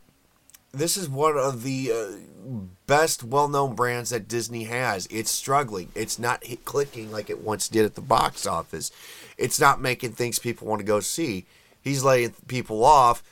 this 0.72 0.96
is 0.96 1.08
one 1.08 1.36
of 1.36 1.62
the 1.62 1.92
uh, 1.92 2.58
best 2.86 3.22
well-known 3.22 3.74
brands 3.74 4.10
that 4.10 4.28
Disney 4.28 4.64
has. 4.64 5.06
It's 5.10 5.30
struggling. 5.30 5.90
It's 5.94 6.18
not 6.18 6.42
clicking 6.64 7.12
like 7.12 7.28
it 7.28 7.42
once 7.42 7.68
did 7.68 7.84
at 7.84 7.94
the 7.94 8.00
box 8.00 8.46
office. 8.46 8.90
It's 9.36 9.60
not 9.60 9.80
making 9.80 10.12
things 10.12 10.38
people 10.38 10.66
want 10.66 10.80
to 10.80 10.86
go 10.86 11.00
see. 11.00 11.44
He's 11.82 12.02
laying 12.02 12.34
people 12.48 12.82
off, 12.82 13.22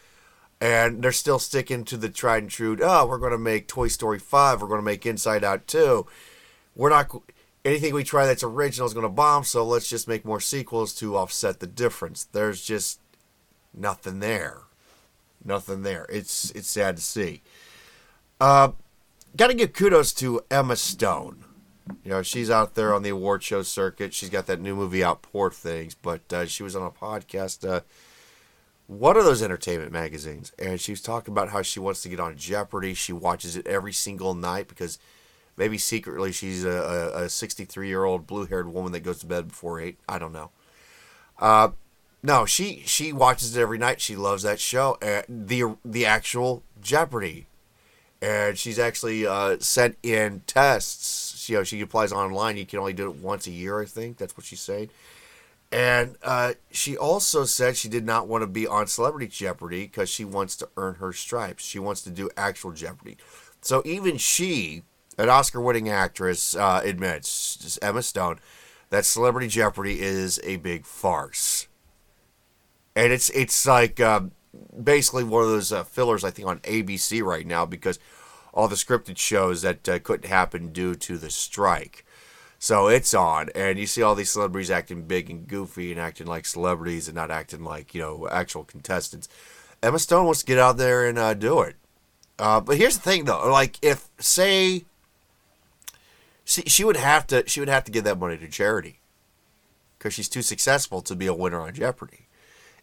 and 0.61 1.03
they're 1.03 1.13
still 1.13 1.39
sticking 1.39 1.85
to 1.85 1.97
the 1.97 2.11
tried 2.11 2.43
and 2.45 2.51
true. 2.51 2.77
Oh, 2.83 3.07
we're 3.07 3.19
going 3.19 3.33
to 3.33 3.39
make 3.39 3.67
Toy 3.67 3.89
Story 3.89 4.19
five. 4.19 4.61
We're 4.61 4.69
going 4.69 4.81
to 4.81 4.85
make 4.85 5.07
Inside 5.07 5.43
Out 5.43 5.67
two. 5.67 6.07
We're 6.77 6.91
not 6.91 7.11
anything 7.65 7.95
we 7.95 8.05
try 8.05 8.27
that's 8.27 8.43
original 8.43 8.87
is 8.87 8.95
going 8.95 9.05
to 9.05 9.09
bomb. 9.09 9.45
So 9.45 9.65
let's 9.65 9.89
just 9.89 10.09
make 10.09 10.25
more 10.25 10.41
sequels 10.41 10.95
to 10.97 11.17
offset 11.17 11.61
the 11.61 11.67
difference. 11.67 12.25
There's 12.25 12.63
just 12.65 13.01
nothing 13.73 14.21
there 14.21 14.63
nothing 15.45 15.83
there. 15.83 16.07
It's 16.09 16.51
it's 16.53 16.69
sad 16.69 16.97
to 16.97 17.03
see. 17.03 17.43
Uh, 18.41 18.73
Got 19.37 19.49
to 19.49 19.55
give 19.55 19.73
kudos 19.73 20.13
to 20.15 20.43
Emma 20.49 20.77
Stone. 20.77 21.45
You 22.05 22.11
know, 22.13 22.23
she's 22.23 22.51
out 22.51 22.77
there 22.77 22.95
on 22.95 23.03
the 23.03 23.09
award 23.09 23.43
show 23.43 23.63
circuit. 23.63 24.15
She's 24.15 24.31
got 24.31 24.47
that 24.47 24.61
new 24.61 24.77
movie 24.77 25.03
out, 25.03 25.23
Poor 25.23 25.51
Things, 25.51 25.97
but 25.97 26.33
uh, 26.33 26.47
she 26.47 26.63
was 26.63 26.77
on 26.77 26.87
a 26.87 26.91
podcast, 26.91 27.69
uh, 27.69 27.81
one 28.87 29.17
of 29.17 29.25
those 29.25 29.43
entertainment 29.43 29.91
magazines, 29.91 30.53
and 30.57 30.81
she 30.81 30.93
was 30.93 31.03
talking 31.03 31.33
about 31.33 31.49
how 31.51 31.63
she 31.63 31.81
wants 31.81 32.01
to 32.03 32.09
get 32.09 32.21
on 32.21 32.37
Jeopardy. 32.37 32.95
She 32.95 33.13
watches 33.13 33.57
it 33.57 33.67
every 33.67 33.93
single 33.93 34.35
night 34.35 34.69
because 34.69 35.01
maybe 35.57 35.79
secretly 35.79 36.33
she's 36.33 36.65
a 36.65 37.29
63 37.29 37.89
year 37.89 38.05
old 38.05 38.27
blue 38.27 38.47
haired 38.47 38.73
woman 38.73 38.93
that 38.93 39.01
goes 39.01 39.21
to 39.21 39.27
bed 39.27 39.49
before 39.49 39.81
8. 39.81 39.99
I 40.09 40.19
don't 40.19 40.33
know. 40.33 40.51
Uh, 41.39 41.71
no, 42.23 42.47
she 42.47 42.83
she 42.87 43.13
watches 43.13 43.55
it 43.55 43.61
every 43.61 43.77
night. 43.77 44.01
She 44.01 44.17
loves 44.17 44.45
that 44.45 44.59
show. 44.59 44.97
Uh, 45.03 45.23
the 45.29 45.77
the 45.85 46.07
actual 46.07 46.63
Jeopardy, 46.81 47.49
and 48.23 48.57
she's 48.57 48.79
actually 48.79 49.27
uh, 49.27 49.59
sent 49.59 49.99
in 50.03 50.41
tests. 50.47 51.49
You 51.51 51.59
know, 51.59 51.65
she 51.65 51.83
applies 51.83 52.13
online. 52.13 52.57
You 52.57 52.65
can 52.65 52.79
only 52.79 52.95
do 52.95 53.11
it 53.11 53.17
once 53.17 53.47
a 53.47 53.51
year. 53.51 53.79
I 53.83 53.85
think 53.85 54.17
that's 54.17 54.39
what 54.39 54.47
she's 54.47 54.63
saying. 54.63 54.89
And 55.71 56.17
uh, 56.23 56.55
she 56.71 56.97
also 56.97 57.45
said 57.45 57.77
she 57.77 57.89
did 57.89 58.07
not 58.07 58.27
want 58.27 58.43
to 58.43 58.47
be 58.47 58.67
on 58.67 58.87
Celebrity 58.87 59.27
Jeopardy 59.27 59.83
because 59.83 60.09
she 60.09 60.25
wants 60.25 60.57
to 60.57 60.69
earn 60.79 60.95
her 60.95 61.13
stripes. 61.13 61.65
She 61.65 61.79
wants 61.79 62.01
to 62.03 62.11
do 62.11 62.31
actual 62.37 62.73
Jeopardy. 62.73 63.19
So 63.61 63.83
even 63.85 64.17
she, 64.17 64.83
an 65.19 65.29
Oscar-winning 65.29 65.89
actress, 65.89 66.57
uh, 66.57 66.81
admits 66.85 67.79
Emma 67.81 68.03
Stone 68.03 68.41
that 68.91 69.05
Celebrity 69.05 69.49
Jeopardy 69.49 70.01
is 70.01 70.41
a 70.45 70.57
big 70.57 70.87
farce 70.87 71.69
and 72.97 73.13
it's 73.13 73.31
it's 73.31 73.67
like 73.67 74.01
um, 74.01 74.33
basically 74.83 75.25
one 75.25 75.43
of 75.43 75.49
those 75.49 75.73
uh, 75.73 75.85
fillers 75.85 76.25
I 76.25 76.31
think 76.31 76.49
on 76.49 76.61
ABC 76.61 77.23
right 77.23 77.47
now 77.47 77.67
because 77.67 77.99
all 78.53 78.69
the 78.69 78.77
scripted 78.77 79.19
shows 79.19 79.63
that 79.63 79.89
uh, 79.89 79.99
couldn't 79.99 80.29
happen 80.29 80.73
due 80.73 80.95
to 80.95 81.19
the 81.19 81.31
strike. 81.31 82.07
So 82.61 82.87
it's 82.87 83.13
on, 83.13 83.51
and 83.55 83.79
you 83.79 83.87
see 83.87 84.01
all 84.01 84.15
these 84.15 84.31
celebrities 84.31 84.71
acting 84.71 85.03
big 85.03 85.29
and 85.29 85.47
goofy 85.47 85.91
and 85.91 86.01
acting 86.01 86.27
like 86.27 86.47
celebrities 86.47 87.09
and 87.09 87.15
not 87.15 87.31
acting 87.31 87.63
like 87.65 87.95
you 87.95 88.01
know 88.01 88.29
actual 88.31 88.65
contestants. 88.65 89.29
Emma 89.83 89.99
Stone 89.99 90.25
wants 90.25 90.41
to 90.41 90.47
get 90.47 90.59
out 90.59 90.79
there 90.79 91.07
and 91.07 91.19
uh, 91.19 91.35
do 91.35 91.61
it. 91.61 91.77
Uh, 92.39 92.61
but 92.61 92.79
here's 92.79 92.97
the 92.97 93.03
thing, 93.03 93.25
though: 93.25 93.51
like 93.51 93.79
if 93.83 94.09
say 94.19 94.85
she, 96.45 96.63
she 96.63 96.85
would 96.85 96.97
have 96.97 97.27
to 97.29 97.49
she 97.49 97.61
would 97.61 97.69
have 97.69 97.85
to 97.85 97.93
give 97.93 98.05
that 98.05 98.19
money 98.19 98.37
to 98.37 98.49
charity 98.49 99.01
because 99.99 100.15
she's 100.15 100.29
too 100.29 100.43
successful 100.43 101.01
to 101.01 101.17
be 101.17 101.27
a 101.27 101.35
winner 101.35 101.61
on 101.61 101.73
Jeopardy. 101.75 102.29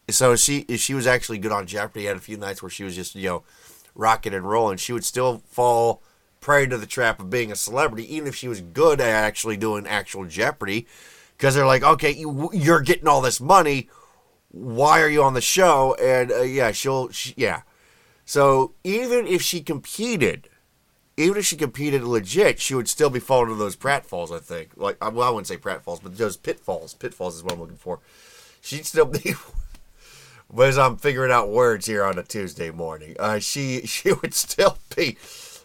So 0.10 0.36
she 0.36 0.66
she 0.78 0.94
was 0.94 1.08
actually 1.08 1.38
good 1.38 1.52
on 1.52 1.68
Jeopardy. 1.68 2.06
Had 2.06 2.18
a 2.18 2.22
few 2.22 2.38
nights 2.38 2.62
where 2.62 2.70
she 2.70 2.84
was 2.84 2.96
just 2.96 3.16
you 3.16 3.30
know 3.30 3.44
rocking 3.96 4.34
and 4.34 4.50
rolling. 4.50 4.78
She 4.78 4.94
would 4.94 5.06
still 5.06 5.44
fall 5.46 6.02
prey 6.40 6.66
to 6.66 6.78
the 6.78 6.88
trap 6.88 7.20
of 7.20 7.30
being 7.30 7.52
a 7.52 7.56
celebrity, 7.56 8.14
even 8.14 8.28
if 8.28 8.36
she 8.36 8.48
was 8.48 8.62
good 8.62 9.00
at 9.00 9.08
actually 9.08 9.58
doing 9.58 9.86
actual 9.86 10.26
Jeopardy, 10.26 10.88
because 11.38 11.54
they're 11.54 11.68
like, 11.68 11.84
okay, 11.84 12.12
you 12.12 12.50
you're 12.52 12.82
getting 12.82 13.08
all 13.08 13.22
this 13.22 13.40
money. 13.40 13.90
Why 14.50 15.02
are 15.02 15.10
you 15.10 15.24
on 15.24 15.36
the 15.36 15.42
show? 15.42 15.96
And 16.02 16.32
uh, 16.32 16.42
yeah, 16.42 16.72
she'll 16.72 17.10
she, 17.10 17.36
yeah. 17.38 17.62
So 18.26 18.74
even 18.84 19.28
if 19.28 19.42
she 19.42 19.62
competed 19.62 20.50
even 21.18 21.38
if 21.38 21.46
she 21.46 21.56
competed 21.56 22.04
legit, 22.04 22.60
she 22.60 22.74
would 22.74 22.88
still 22.88 23.10
be 23.10 23.20
falling 23.20 23.52
into 23.52 23.60
those 23.60 23.76
pratfalls. 23.76 24.36
I 24.36 24.40
think, 24.40 24.72
like, 24.76 25.02
well, 25.02 25.28
I 25.28 25.30
wouldn't 25.30 25.48
say 25.48 25.58
pratfalls, 25.58 26.02
but 26.02 26.18
those 26.18 26.38
pitfalls. 26.38 26.94
Pitfalls 26.94 27.36
is 27.36 27.44
what 27.44 27.54
I'm 27.54 27.60
looking 27.60 27.76
for. 27.76 28.00
She'd 28.62 28.86
still 28.86 29.06
be. 29.06 29.36
but 30.54 30.70
as 30.70 30.78
I'm 30.78 30.98
figuring 30.98 31.32
out 31.32 31.50
words 31.50 31.86
here 31.86 32.04
on 32.04 32.18
a 32.18 32.24
Tuesday 32.24 32.72
morning, 32.72 33.16
uh, 33.20 33.40
she 33.40 33.82
she 33.86 34.14
would 34.14 34.34
still 34.34 34.78
be 34.96 35.18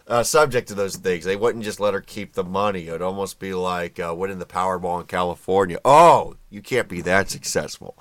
uh, 0.08 0.22
subject 0.22 0.68
to 0.68 0.74
those 0.74 0.96
things. 0.96 1.24
They 1.24 1.36
wouldn't 1.36 1.64
just 1.64 1.80
let 1.80 1.94
her 1.94 2.00
keep 2.00 2.34
the 2.34 2.44
money. 2.44 2.88
It 2.88 2.92
would 2.92 3.02
almost 3.02 3.38
be 3.38 3.54
like 3.54 4.00
uh, 4.00 4.14
winning 4.16 4.38
the 4.38 4.46
Powerball 4.46 5.00
in 5.00 5.06
California. 5.06 5.78
Oh, 5.84 6.36
you 6.50 6.62
can't 6.62 6.88
be 6.88 7.00
that 7.02 7.30
successful. 7.30 7.96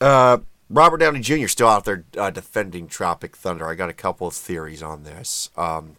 Uh, 0.00 0.38
Robert 0.68 0.98
Downey 0.98 1.20
Jr. 1.20 1.48
still 1.48 1.68
out 1.68 1.84
there 1.84 2.04
uh, 2.16 2.30
defending 2.30 2.88
Tropic 2.88 3.36
Thunder. 3.36 3.68
I 3.68 3.74
got 3.74 3.90
a 3.90 3.94
couple 3.94 4.26
of 4.26 4.34
theories 4.34 4.82
on 4.82 5.04
this. 5.04 5.50
Um, 5.56 5.96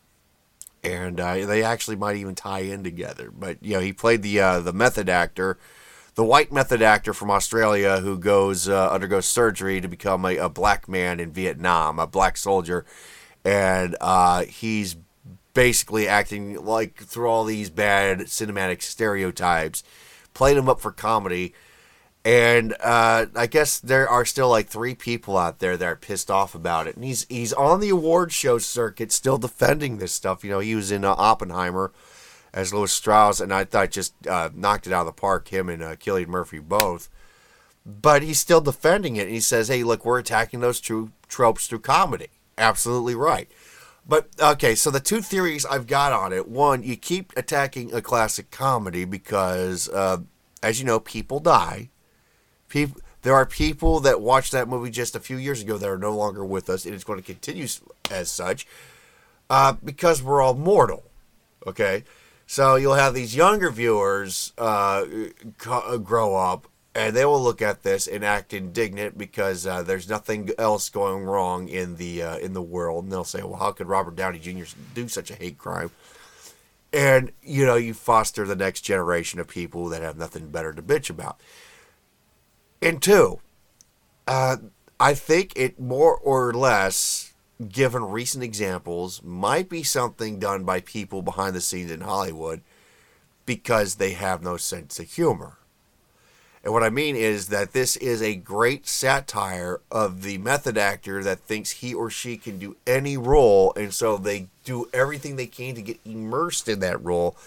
and 0.84 1.19
uh, 1.19 1.46
they 1.46 1.63
actually 1.63 1.96
might 1.96 2.17
even 2.17 2.36
tie 2.36 2.60
in 2.60 2.84
together. 2.84 3.32
But 3.32 3.58
you 3.62 3.76
know, 3.76 3.80
he 3.80 3.93
played 3.93 4.22
the 4.22 4.39
uh, 4.39 4.60
the 4.60 4.74
method 4.74 5.10
actor, 5.10 5.58
the 6.15 6.24
white 6.24 6.52
method 6.52 6.82
actor 6.82 7.13
from 7.13 7.32
Australia 7.32 8.00
who 8.00 8.17
goes 8.17 8.67
uh, 8.67 8.89
undergoes 8.91 9.26
surgery 9.26 9.80
to 9.82 9.88
become 9.88 10.26
a, 10.26 10.38
a, 10.38 10.50
black 10.50 10.88
man 10.88 11.19
in 11.19 11.32
Vietnam, 11.32 12.00
a 12.00 12.08
black 12.08 12.38
soldier, 12.38 12.86
and 13.46 13.96
uh, 14.02 14.43
he's 14.43 14.98
basically 15.54 16.08
acting 16.08 16.63
like 16.65 16.98
through 16.98 17.28
all 17.28 17.46
these 17.46 17.69
bad 17.69 18.19
cinematic 18.22 18.82
stereotypes, 18.82 19.84
played 20.34 20.58
him 20.58 20.67
up 20.67 20.82
for 20.82 20.91
comedy 20.91 21.54
and 22.25 22.73
uh, 22.79 23.25
I 23.36 23.47
guess 23.47 23.79
there 23.79 24.07
are 24.07 24.23
still 24.23 24.49
like 24.49 24.67
three 24.67 24.95
people 24.95 25.38
out 25.38 25.59
there 25.59 25.75
that 25.75 25.86
are 25.86 25.95
pissed 25.95 26.31
off 26.31 26.55
about 26.55 26.88
it. 26.88 26.95
And 26.95 27.03
he's 27.03 27.25
he's 27.27 27.51
on 27.51 27.81
the 27.81 27.89
award 27.89 28.31
show 28.31 28.57
circuit, 28.59 29.12
still 29.12 29.38
defending 29.38 29.97
this 29.97 30.13
stuff. 30.13 30.43
You 30.43 30.51
know, 30.51 30.59
he 30.59 30.75
was 30.75 30.91
in 30.91 31.03
uh, 31.03 31.15
Oppenheimer 31.17 31.91
as 32.53 32.73
Lewis 32.73 32.93
Strauss, 32.93 33.41
and 33.41 33.53
I 33.53 33.65
thought 33.65 33.91
just 33.91 34.13
uh, 34.25 34.49
knocked 34.53 34.88
it 34.88 34.93
out 34.93 35.01
of 35.01 35.07
the 35.07 35.12
park. 35.21 35.49
Him 35.49 35.67
and 35.67 35.83
uh, 35.83 35.95
Cillian 35.97 36.27
Murphy 36.27 36.59
both. 36.59 37.09
But 37.86 38.23
he's 38.23 38.39
still 38.39 38.62
defending 38.62 39.17
it. 39.17 39.23
And 39.23 39.31
he 39.31 39.41
says, 39.41 39.67
"Hey, 39.67 39.83
look, 39.83 40.05
we're 40.05 40.19
attacking 40.19 40.62
those 40.62 40.79
true 40.79 41.12
tropes 41.27 41.67
through 41.67 41.79
comedy. 41.79 42.29
Absolutely 42.57 43.15
right." 43.15 43.51
But 44.07 44.29
okay, 44.39 44.75
so 44.75 44.91
the 44.91 45.01
two 45.01 45.21
theories 45.21 45.65
I've 45.65 45.88
got 45.88 46.13
on 46.13 46.31
it: 46.31 46.47
one, 46.47 46.83
you 46.83 46.95
keep 46.95 47.33
attacking 47.36 47.93
a 47.93 48.01
classic 48.01 48.49
comedy 48.49 49.03
because, 49.03 49.89
uh, 49.89 50.19
as 50.62 50.79
you 50.79 50.86
know, 50.86 51.01
people 51.01 51.41
die 51.41 51.89
People, 52.73 52.99
there 53.21 53.36
are 53.36 53.45
people 53.45 53.99
that 53.99 54.19
watched 54.19 54.51
that 54.51 54.67
movie 54.67 54.89
just 54.89 55.15
a 55.15 55.19
few 55.19 55.38
years 55.38 55.62
ago 55.62 55.77
that 55.77 55.88
are 55.88 55.95
no 55.95 56.17
longer 56.17 56.43
with 56.43 56.71
us, 56.71 56.86
and 56.86 56.95
it's 56.95 57.03
going 57.03 57.19
to 57.19 57.23
continue 57.23 57.67
as 58.09 58.31
such 58.31 58.65
uh, 59.47 59.73
because 59.83 60.23
we're 60.23 60.41
all 60.41 60.55
mortal. 60.55 61.03
Okay, 61.67 62.03
so 62.47 62.75
you'll 62.75 62.95
have 62.95 63.13
these 63.13 63.36
younger 63.36 63.69
viewers 63.69 64.53
uh, 64.57 65.05
grow 65.55 66.36
up, 66.36 66.67
and 66.95 67.15
they 67.15 67.25
will 67.25 67.43
look 67.43 67.62
at 67.62 67.83
this 67.83 68.07
and 68.07 68.25
act 68.25 68.53
indignant 68.55 69.19
because 69.19 69.67
uh, 69.67 69.83
there's 69.83 70.09
nothing 70.09 70.49
else 70.57 70.89
going 70.89 71.25
wrong 71.25 71.67
in 71.67 71.97
the 71.97 72.23
uh, 72.23 72.38
in 72.38 72.53
the 72.53 72.62
world, 72.63 73.03
and 73.03 73.13
they'll 73.13 73.23
say, 73.23 73.43
"Well, 73.43 73.59
how 73.59 73.71
could 73.71 73.86
Robert 73.86 74.15
Downey 74.15 74.39
Jr. 74.39 74.63
do 74.95 75.07
such 75.07 75.29
a 75.29 75.36
hate 75.36 75.59
crime?" 75.59 75.91
And 76.91 77.33
you 77.43 77.67
know, 77.67 77.75
you 77.75 77.93
foster 77.93 78.47
the 78.47 78.55
next 78.55 78.81
generation 78.81 79.39
of 79.39 79.47
people 79.47 79.89
that 79.89 80.01
have 80.01 80.17
nothing 80.17 80.49
better 80.49 80.73
to 80.73 80.81
bitch 80.81 81.12
about. 81.12 81.39
And 82.84 83.02
two, 83.02 83.39
uh, 84.28 84.58
I 85.00 85.13
think 85.13 85.54
it 85.56 85.80
more 85.80 86.17
or 86.17 86.52
less, 86.52 87.34
given 87.69 88.04
recent 88.04 88.43
examples, 88.43 89.24
might 89.24 89.69
be 89.69 89.84
something 89.84 90.38
done 90.38 90.65
by 90.65 90.82
people 90.82 91.22
behind 91.22 91.56
the 91.56 91.62
scenes 91.62 91.91
in 91.91 92.02
Hollywood 92.02 92.60
because 93.46 93.96
they 93.96 94.12
have 94.12 94.43
no 94.43 94.58
sense 94.58 95.00
of 95.00 95.10
humor. 95.10 95.60
And 96.62 96.74
what 96.74 96.84
I 96.84 96.89
mean 96.89 97.15
is 97.15 97.48
that 97.48 97.72
this 97.72 97.96
is 97.96 98.22
a 98.22 98.36
great 98.36 98.86
satire 98.86 99.80
of 99.89 100.22
the 100.24 100.38
method 100.38 100.78
actor 100.78 101.24
that 101.24 101.39
thinks 101.39 101.72
he 101.72 101.93
or 101.93 102.10
she 102.10 102.36
can 102.36 102.60
do 102.60 102.76
any 102.86 103.15
role, 103.15 103.72
and 103.78 103.93
so 103.93 104.17
they 104.17 104.48
do 104.65 104.89
everything 104.93 105.38
they 105.38 105.48
can 105.48 105.76
to 105.76 105.82
get 105.82 106.02
immersed 106.04 106.67
in 106.67 106.82
that 106.82 107.02
role, 107.02 107.38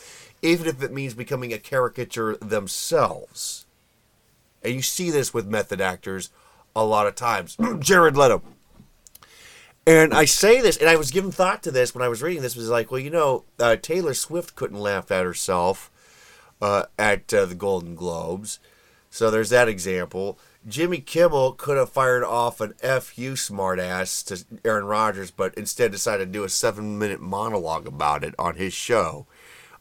even 0.40 0.66
if 0.66 0.82
it 0.82 0.94
means 0.94 1.12
becoming 1.12 1.52
a 1.52 1.58
caricature 1.58 2.38
themselves. 2.38 3.65
And 4.66 4.74
you 4.74 4.82
see 4.82 5.10
this 5.10 5.32
with 5.32 5.46
method 5.46 5.80
actors 5.80 6.30
a 6.74 6.84
lot 6.84 7.06
of 7.06 7.14
times. 7.14 7.56
Jared 7.78 8.16
Leto. 8.16 8.42
And 9.86 10.12
I 10.12 10.24
say 10.24 10.60
this, 10.60 10.76
and 10.76 10.88
I 10.88 10.96
was 10.96 11.12
giving 11.12 11.30
thought 11.30 11.62
to 11.62 11.70
this 11.70 11.94
when 11.94 12.02
I 12.02 12.08
was 12.08 12.20
reading 12.20 12.42
this. 12.42 12.56
Was 12.56 12.68
like, 12.68 12.90
well, 12.90 12.98
you 12.98 13.10
know, 13.10 13.44
uh, 13.60 13.76
Taylor 13.76 14.12
Swift 14.12 14.56
couldn't 14.56 14.80
laugh 14.80 15.12
at 15.12 15.24
herself 15.24 15.92
uh, 16.60 16.86
at 16.98 17.32
uh, 17.32 17.46
the 17.46 17.54
Golden 17.54 17.94
Globes, 17.94 18.58
so 19.08 19.30
there's 19.30 19.50
that 19.50 19.68
example. 19.68 20.40
Jimmy 20.66 20.98
Kimmel 20.98 21.52
could 21.52 21.76
have 21.76 21.90
fired 21.90 22.24
off 22.24 22.60
an 22.60 22.74
"fu" 22.80 23.34
smartass 23.34 24.26
to 24.26 24.44
Aaron 24.64 24.86
Rodgers, 24.86 25.30
but 25.30 25.54
instead 25.54 25.92
decided 25.92 26.26
to 26.26 26.32
do 26.32 26.42
a 26.42 26.48
seven-minute 26.48 27.20
monologue 27.20 27.86
about 27.86 28.24
it 28.24 28.34
on 28.40 28.56
his 28.56 28.72
show. 28.72 29.28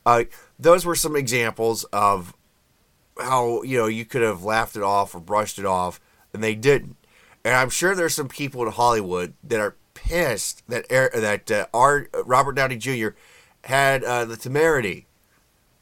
Uh, 0.05 0.25
those 0.59 0.85
were 0.85 0.93
some 0.93 1.15
examples 1.15 1.83
of 1.85 2.35
how 3.19 3.63
you 3.63 3.77
know 3.77 3.87
you 3.87 4.05
could 4.05 4.21
have 4.21 4.43
laughed 4.43 4.75
it 4.75 4.83
off 4.83 5.15
or 5.15 5.19
brushed 5.19 5.59
it 5.59 5.65
off, 5.65 5.99
and 6.33 6.43
they 6.43 6.55
didn't. 6.55 6.97
And 7.43 7.53
I'm 7.55 7.69
sure 7.69 7.93
there's 7.93 8.15
some 8.15 8.27
people 8.27 8.63
in 8.63 8.71
Hollywood 8.71 9.33
that 9.43 9.59
are 9.59 9.75
pissed 9.93 10.67
that 10.67 10.85
er, 10.91 11.09
that 11.13 11.51
uh, 11.51 11.67
our 11.73 12.07
Robert 12.25 12.53
Downey 12.53 12.77
Jr. 12.77 13.09
had 13.65 14.03
uh, 14.03 14.25
the 14.25 14.37
temerity 14.37 15.05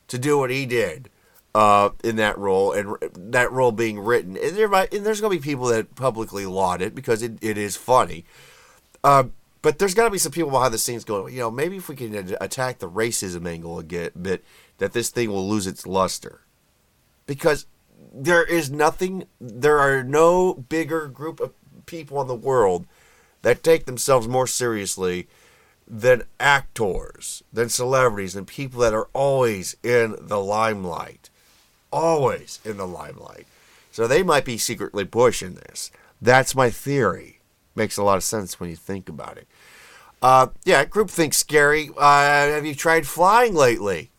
to 0.08 0.18
do 0.18 0.38
what 0.38 0.50
he 0.50 0.66
did 0.66 1.10
uh, 1.56 1.90
in 2.04 2.16
that 2.18 2.38
role, 2.38 2.72
and 2.72 2.98
that 3.16 3.52
role 3.52 3.72
being 3.72 4.00
written. 4.00 4.38
And 4.38 4.56
there 4.56 4.68
might, 4.68 4.94
and 4.94 5.06
there's 5.06 5.22
going 5.22 5.36
to 5.36 5.42
be 5.42 5.44
people 5.44 5.68
that 5.68 5.96
publicly 5.96 6.46
laud 6.46 6.82
it 6.82 6.96
because 6.96 7.22
it, 7.22 7.38
it 7.42 7.58
is 7.58 7.76
funny. 7.76 8.26
Uh, 9.04 9.26
but 9.62 9.80
there's 9.80 9.94
got 9.94 10.06
to 10.06 10.10
be 10.10 10.18
some 10.18 10.32
people 10.32 10.52
behind 10.52 10.74
the 10.74 10.78
scenes 10.78 11.06
going, 11.06 11.34
you 11.34 11.40
know, 11.40 11.50
maybe 11.50 11.78
if 11.78 11.88
we 11.88 11.96
can 11.96 12.36
attack 12.42 12.80
the 12.80 12.90
racism 12.90 13.48
angle 13.48 13.80
a 13.80 13.84
bit, 13.84 14.44
that 14.78 14.94
this 14.94 15.10
thing 15.10 15.30
will 15.30 15.48
lose 15.48 15.66
its 15.66 15.88
luster 15.88 16.42
because 17.26 17.66
there 18.14 18.44
is 18.44 18.70
nothing, 18.70 19.26
there 19.40 19.80
are 19.80 20.04
no 20.04 20.54
bigger 20.54 21.08
group 21.08 21.40
of 21.40 21.54
people 21.86 22.22
in 22.22 22.28
the 22.28 22.36
world 22.36 22.86
that 23.42 23.64
take 23.64 23.86
themselves 23.86 24.28
more 24.28 24.48
seriously 24.48 25.28
than 25.88 26.24
actors, 26.40 27.44
than 27.52 27.70
celebrities, 27.70 28.34
than 28.34 28.46
people 28.46 28.80
that 28.82 28.94
are 28.94 29.10
always 29.14 29.76
in 29.84 30.16
the 30.20 30.40
limelight. 30.40 31.30
Always 31.92 32.60
in 32.64 32.78
the 32.78 32.88
limelight. 32.88 33.46
So 33.92 34.08
they 34.08 34.24
might 34.24 34.46
be 34.46 34.58
secretly 34.58 35.06
pushing 35.06 35.56
this. 35.56 35.92
That's 36.22 36.56
my 36.56 36.70
theory. 36.70 37.40
Makes 37.76 37.98
a 37.98 38.04
lot 38.04 38.18
of 38.18 38.24
sense 38.24 38.60
when 38.60 38.70
you 38.70 38.76
think 38.76 39.10
about 39.10 39.38
it. 39.38 39.48
Uh, 40.22 40.48
yeah, 40.64 40.86
group 40.86 41.10
thinks 41.10 41.38
scary. 41.38 41.90
Uh, 41.98 42.48
have 42.50 42.66
you 42.66 42.74
tried 42.74 43.06
flying 43.06 43.54
lately? 43.54 44.10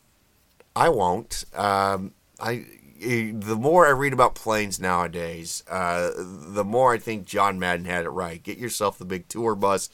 I 0.77 0.90
won't. 0.90 1.45
Um, 1.55 2.12
I 2.38 2.67
the 3.00 3.57
more 3.59 3.87
I 3.87 3.90
read 3.90 4.12
about 4.12 4.35
planes 4.35 4.80
nowadays, 4.80 5.64
uh, 5.68 6.11
the 6.16 6.64
more 6.64 6.94
I 6.94 6.98
think 6.98 7.26
John 7.26 7.59
Madden 7.59 7.87
had 7.87 8.04
it 8.04 8.11
right. 8.11 8.42
Get 8.42 8.59
yourself 8.59 8.98
the 8.98 9.04
big 9.04 9.28
tour 9.28 9.54
bus 9.54 9.90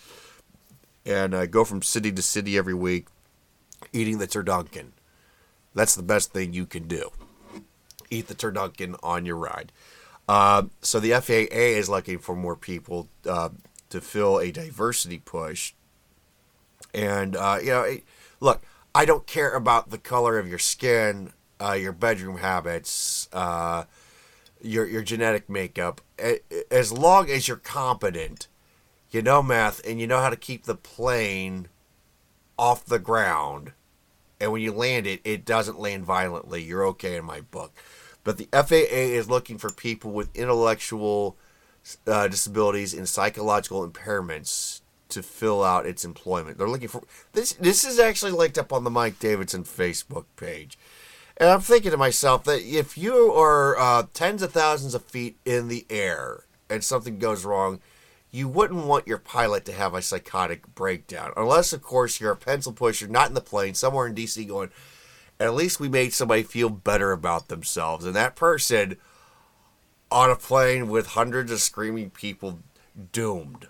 and 1.06 1.34
uh, 1.34 1.46
go 1.46 1.64
from 1.64 1.82
city 1.82 2.12
to 2.12 2.22
city 2.22 2.58
every 2.58 2.74
week 2.74 3.06
eating 3.92 4.18
the 4.18 4.26
turducken. 4.26 4.92
That's 5.74 5.94
the 5.94 6.02
best 6.02 6.32
thing 6.32 6.52
you 6.52 6.66
can 6.66 6.86
do. 6.86 7.10
Eat 8.10 8.28
the 8.28 8.34
turducken 8.34 8.96
on 9.02 9.24
your 9.24 9.36
ride. 9.36 9.72
Uh, 10.28 10.64
so 10.80 11.00
the 11.00 11.12
FAA 11.12 11.78
is 11.78 11.88
looking 11.88 12.18
for 12.18 12.36
more 12.36 12.56
people 12.56 13.08
uh, 13.28 13.50
to 13.88 14.00
fill 14.00 14.38
a 14.38 14.50
diversity 14.50 15.18
push. 15.18 15.74
And, 16.92 17.36
uh, 17.36 17.58
you 17.60 17.70
know, 17.70 17.96
look, 18.40 18.62
I 18.94 19.04
don't 19.04 19.26
care 19.26 19.52
about 19.52 19.90
the 19.90 19.98
color 19.98 20.38
of 20.38 20.48
your 20.48 20.58
skin 20.58 21.32
uh, 21.61 21.73
your 21.73 21.92
bedroom 21.92 22.38
habits, 22.38 23.29
uh, 23.33 23.85
your 24.62 24.87
your 24.87 25.03
genetic 25.03 25.49
makeup. 25.49 26.01
As 26.70 26.92
long 26.92 27.31
as 27.31 27.49
you're 27.49 27.57
competent, 27.57 28.49
you 29.11 29.23
know 29.23 29.42
math, 29.42 29.87
and 29.87 30.01
you 30.01 30.07
know 30.07 30.20
how 30.20 30.31
to 30.31 30.37
keep 30.37 30.64
the 30.64 30.75
plane 30.75 31.68
off 32.59 32.85
the 32.85 32.99
ground, 32.99 33.73
and 34.40 34.53
when 34.53 34.62
you 34.62 34.73
land 34.73 35.07
it, 35.07 35.20
it 35.25 35.44
doesn't 35.44 35.81
land 35.81 36.05
violently. 36.05 36.62
You're 36.62 36.87
okay 36.88 37.16
in 37.16 37.25
my 37.25 37.40
book. 37.40 37.73
But 38.23 38.37
the 38.37 38.49
FAA 38.53 39.16
is 39.16 39.31
looking 39.31 39.59
for 39.59 39.70
people 39.70 40.11
with 40.11 40.35
intellectual 40.37 41.37
uh, 42.07 42.29
disabilities 42.29 42.92
and 42.92 43.09
psychological 43.09 43.88
impairments 43.88 44.83
to 45.09 45.23
fill 45.23 45.64
out 45.64 45.87
its 45.87 46.05
employment. 46.05 46.59
They're 46.59 46.68
looking 46.68 46.88
for 46.88 47.03
this. 47.33 47.55
This 47.55 47.85
is 47.85 47.99
actually 47.99 48.33
linked 48.33 48.59
up 48.59 48.73
on 48.73 48.85
the 48.85 48.90
Mike 48.90 49.18
Davidson 49.18 49.64
Facebook 49.64 50.27
page. 50.37 50.79
And 51.40 51.48
I'm 51.48 51.62
thinking 51.62 51.90
to 51.92 51.96
myself 51.96 52.44
that 52.44 52.61
if 52.61 52.98
you 52.98 53.33
are 53.33 53.79
uh, 53.79 54.07
tens 54.12 54.42
of 54.42 54.53
thousands 54.53 54.94
of 54.94 55.07
feet 55.07 55.38
in 55.46 55.68
the 55.68 55.87
air 55.88 56.44
and 56.68 56.85
something 56.85 57.18
goes 57.18 57.46
wrong, 57.46 57.81
you 58.31 58.46
wouldn't 58.46 58.85
want 58.85 59.09
your 59.09 59.16
pilot 59.16 59.64
to 59.64 59.72
have 59.72 59.94
a 59.94 60.03
psychotic 60.03 60.74
breakdown. 60.74 61.33
Unless, 61.38 61.72
of 61.72 61.81
course, 61.81 62.20
you're 62.20 62.33
a 62.33 62.37
pencil 62.37 62.74
pusher, 62.74 63.09
not 63.09 63.29
in 63.29 63.35
the 63.35 63.40
plane, 63.40 63.72
somewhere 63.72 64.07
in 64.07 64.14
DC 64.14 64.46
going, 64.46 64.68
at 65.40 65.55
least 65.55 65.81
we 65.81 65.88
made 65.88 66.12
somebody 66.12 66.42
feel 66.42 66.68
better 66.68 67.11
about 67.11 67.48
themselves. 67.48 68.05
And 68.05 68.14
that 68.14 68.37
person 68.37 68.98
on 70.12 70.31
a 70.31 70.37
plane 70.37 70.90
with 70.90 71.07
hundreds 71.09 71.50
of 71.50 71.61
screaming 71.61 72.11
people 72.11 72.59
doomed. 73.12 73.68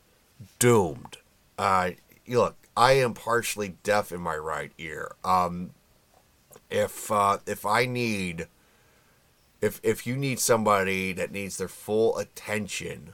Doomed. 0.59 1.19
Uh, 1.57 1.93
look, 2.27 2.57
I 2.77 2.95
am 2.95 3.15
partially 3.15 3.77
deaf 3.85 4.11
in 4.11 4.21
my 4.21 4.37
right 4.37 4.73
ear. 4.77 5.13
Um, 5.23 5.71
if 6.71 7.11
uh, 7.11 7.39
if 7.47 7.67
I 7.67 7.87
need 7.87 8.47
if 9.61 9.81
if 9.83 10.07
you 10.07 10.17
need 10.17 10.39
somebody 10.39 11.13
that 11.13 11.33
needs 11.33 11.57
their 11.57 11.69
full 11.69 12.17
attention 12.19 13.13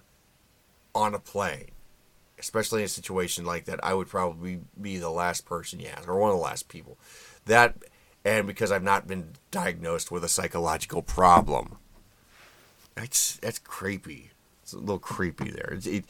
on 0.95 1.15
a 1.15 1.19
plane, 1.19 1.71
especially 2.39 2.83
in 2.83 2.87
a 2.87 2.89
situation 2.89 3.45
like 3.45 3.65
that, 3.65 3.85
I 3.85 3.95
would 3.95 4.09
probably 4.09 4.61
be 4.81 4.99
the 4.99 5.11
last 5.11 5.45
person 5.45 5.81
you 5.81 5.89
ask, 5.89 6.09
or 6.09 6.19
one 6.19 6.31
of 6.31 6.37
the 6.37 6.43
last 6.43 6.69
people. 6.69 6.99
That 7.47 7.77
and 8.25 8.47
because 8.47 8.73
I've 8.73 8.83
not 8.83 9.07
been 9.07 9.31
diagnosed 9.51 10.11
with 10.11 10.25
a 10.25 10.29
psychological 10.29 11.03
problem, 11.03 11.79
that's 12.95 13.37
that's 13.37 13.59
creepy. 13.59 14.31
It's 14.67 14.73
a 14.73 14.79
little 14.81 14.99
creepy 14.99 15.53
there. 15.53 15.75
It's, 15.75 15.87
it, 15.87 16.05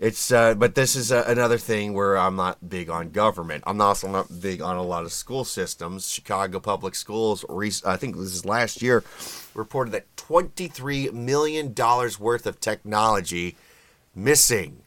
it's 0.00 0.32
uh, 0.32 0.54
but 0.54 0.74
this 0.74 0.96
is 0.96 1.12
uh, 1.12 1.22
another 1.28 1.58
thing 1.58 1.92
where 1.92 2.18
I'm 2.18 2.34
not 2.34 2.68
big 2.68 2.90
on 2.90 3.10
government. 3.10 3.62
I'm 3.68 3.80
also 3.80 4.08
not 4.08 4.40
big 4.40 4.60
on 4.60 4.74
a 4.74 4.82
lot 4.82 5.04
of 5.04 5.12
school 5.12 5.44
systems. 5.44 6.10
Chicago 6.10 6.58
Public 6.58 6.96
Schools, 6.96 7.44
I 7.86 7.96
think 7.96 8.16
this 8.16 8.34
is 8.34 8.44
last 8.44 8.82
year, 8.82 9.04
reported 9.54 9.92
that 9.92 10.16
23 10.16 11.10
million 11.10 11.72
dollars 11.72 12.18
worth 12.18 12.46
of 12.46 12.58
technology 12.58 13.54
missing. 14.12 14.78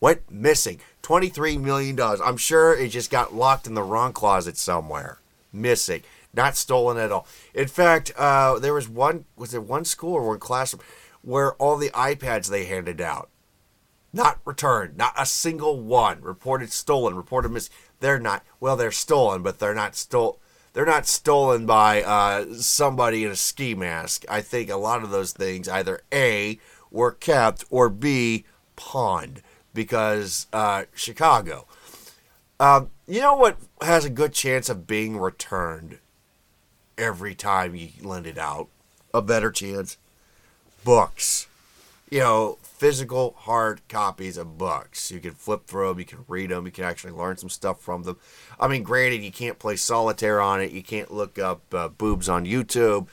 Went 0.00 0.28
missing. 0.28 0.80
23 1.02 1.56
million 1.58 1.94
dollars. 1.94 2.20
I'm 2.20 2.36
sure 2.36 2.76
it 2.76 2.88
just 2.88 3.12
got 3.12 3.32
locked 3.32 3.68
in 3.68 3.74
the 3.74 3.84
wrong 3.84 4.12
closet 4.12 4.56
somewhere. 4.56 5.20
Missing 5.52 6.02
not 6.34 6.56
stolen 6.56 6.98
at 6.98 7.10
all. 7.10 7.26
In 7.54 7.68
fact, 7.68 8.12
uh, 8.16 8.58
there 8.58 8.74
was 8.74 8.88
one 8.88 9.24
was 9.36 9.52
there 9.52 9.60
one 9.60 9.84
school 9.84 10.14
or 10.14 10.28
one 10.28 10.38
classroom 10.38 10.82
where 11.28 11.52
all 11.56 11.76
the 11.76 11.90
iPads 11.90 12.48
they 12.48 12.64
handed 12.64 13.02
out, 13.02 13.28
not 14.14 14.40
returned, 14.46 14.96
not 14.96 15.12
a 15.14 15.26
single 15.26 15.78
one 15.78 16.22
reported 16.22 16.72
stolen, 16.72 17.14
reported 17.14 17.50
missing. 17.50 17.74
They're 18.00 18.18
not 18.18 18.42
well, 18.60 18.76
they're 18.76 18.90
stolen, 18.90 19.42
but 19.42 19.58
they're 19.58 19.74
not 19.74 19.94
stole. 19.94 20.40
They're 20.72 20.86
not 20.86 21.06
stolen 21.06 21.66
by 21.66 22.02
uh, 22.02 22.54
somebody 22.54 23.24
in 23.24 23.30
a 23.30 23.36
ski 23.36 23.74
mask. 23.74 24.24
I 24.26 24.40
think 24.40 24.70
a 24.70 24.76
lot 24.76 25.02
of 25.02 25.10
those 25.10 25.32
things 25.32 25.68
either 25.68 26.00
a 26.10 26.58
were 26.90 27.12
kept 27.12 27.62
or 27.68 27.90
b 27.90 28.46
pawned 28.76 29.42
because 29.74 30.46
uh, 30.54 30.84
Chicago. 30.94 31.66
Um, 32.58 32.88
you 33.06 33.20
know 33.20 33.36
what 33.36 33.58
has 33.82 34.06
a 34.06 34.10
good 34.10 34.32
chance 34.32 34.70
of 34.70 34.86
being 34.86 35.18
returned 35.18 35.98
every 36.96 37.34
time 37.34 37.74
you 37.74 37.90
lend 38.00 38.26
it 38.26 38.38
out? 38.38 38.68
A 39.12 39.20
better 39.20 39.50
chance 39.50 39.98
books. 40.88 41.46
You 42.08 42.20
know, 42.20 42.58
physical 42.62 43.34
hard 43.40 43.86
copies 43.90 44.38
of 44.38 44.56
books. 44.56 45.10
You 45.10 45.20
can 45.20 45.34
flip 45.34 45.66
through 45.66 45.88
them, 45.88 45.98
you 45.98 46.06
can 46.06 46.24
read 46.26 46.48
them, 46.48 46.64
you 46.64 46.72
can 46.72 46.84
actually 46.84 47.12
learn 47.12 47.36
some 47.36 47.50
stuff 47.50 47.78
from 47.78 48.04
them. 48.04 48.16
I 48.58 48.68
mean, 48.68 48.84
granted, 48.84 49.22
you 49.22 49.30
can't 49.30 49.58
play 49.58 49.76
solitaire 49.76 50.40
on 50.40 50.62
it, 50.62 50.70
you 50.70 50.82
can't 50.82 51.12
look 51.12 51.38
up 51.38 51.60
uh, 51.74 51.88
boobs 51.88 52.26
on 52.26 52.46
YouTube, 52.46 53.08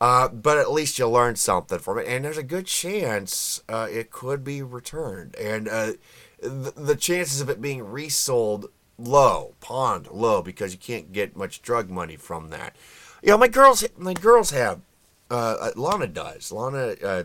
uh, 0.00 0.28
but 0.28 0.58
at 0.58 0.70
least 0.70 1.00
you 1.00 1.08
learn 1.08 1.34
something 1.34 1.80
from 1.80 1.98
it. 1.98 2.06
And 2.06 2.24
there's 2.24 2.38
a 2.38 2.44
good 2.44 2.66
chance 2.66 3.64
uh, 3.68 3.88
it 3.90 4.12
could 4.12 4.44
be 4.44 4.62
returned. 4.62 5.34
And 5.34 5.68
uh, 5.68 5.92
th- 6.40 6.74
the 6.76 6.94
chances 6.94 7.40
of 7.40 7.50
it 7.50 7.60
being 7.60 7.82
resold 7.82 8.70
low, 8.96 9.56
pawned 9.58 10.06
low, 10.12 10.40
because 10.40 10.70
you 10.72 10.78
can't 10.78 11.10
get 11.10 11.36
much 11.36 11.62
drug 11.62 11.90
money 11.90 12.14
from 12.14 12.50
that. 12.50 12.76
You 13.24 13.30
know, 13.30 13.38
my 13.38 13.48
girls, 13.48 13.84
my 13.96 14.14
girls 14.14 14.50
have 14.50 14.82
uh, 15.30 15.56
uh, 15.60 15.70
Lana 15.76 16.06
does. 16.06 16.50
Lana 16.50 16.94
uh, 17.04 17.24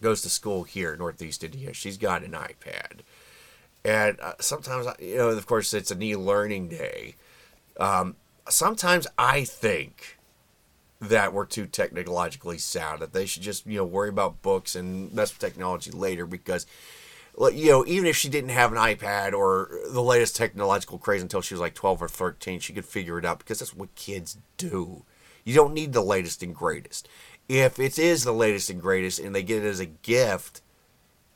goes 0.00 0.22
to 0.22 0.30
school 0.30 0.64
here 0.64 0.92
in 0.92 0.98
Northeast 0.98 1.44
Indiana. 1.44 1.74
She's 1.74 1.98
got 1.98 2.22
an 2.22 2.32
iPad, 2.32 3.00
and 3.84 4.18
uh, 4.20 4.34
sometimes 4.40 4.86
you 4.98 5.16
know, 5.16 5.28
of 5.28 5.46
course, 5.46 5.74
it's 5.74 5.90
an 5.90 6.02
e-learning 6.02 6.68
day. 6.68 7.14
Um, 7.78 8.16
sometimes 8.48 9.06
I 9.18 9.44
think 9.44 10.18
that 11.00 11.32
we're 11.32 11.46
too 11.46 11.66
technologically 11.66 12.58
sound. 12.58 13.02
That 13.02 13.12
they 13.12 13.26
should 13.26 13.42
just 13.42 13.66
you 13.66 13.78
know 13.78 13.84
worry 13.84 14.08
about 14.08 14.42
books 14.42 14.74
and 14.74 15.12
mess 15.12 15.32
with 15.32 15.40
technology 15.40 15.90
later 15.90 16.26
because. 16.26 16.66
You 17.38 17.70
know, 17.70 17.84
even 17.86 18.06
if 18.06 18.16
she 18.16 18.30
didn't 18.30 18.48
have 18.48 18.72
an 18.72 18.78
iPad 18.78 19.34
or 19.34 19.68
the 19.90 20.02
latest 20.02 20.36
technological 20.36 20.96
craze 20.96 21.20
until 21.20 21.42
she 21.42 21.52
was 21.52 21.60
like 21.60 21.74
12 21.74 22.00
or 22.00 22.08
13, 22.08 22.60
she 22.60 22.72
could 22.72 22.86
figure 22.86 23.18
it 23.18 23.26
out 23.26 23.40
because 23.40 23.58
that's 23.58 23.74
what 23.74 23.94
kids 23.94 24.38
do 24.56 25.02
you 25.46 25.54
don't 25.54 25.72
need 25.72 25.92
the 25.92 26.02
latest 26.02 26.42
and 26.42 26.54
greatest. 26.54 27.08
If 27.48 27.78
it 27.78 27.98
is 27.98 28.24
the 28.24 28.32
latest 28.32 28.68
and 28.68 28.82
greatest 28.82 29.20
and 29.20 29.34
they 29.34 29.44
get 29.44 29.64
it 29.64 29.68
as 29.68 29.78
a 29.78 29.86
gift, 29.86 30.60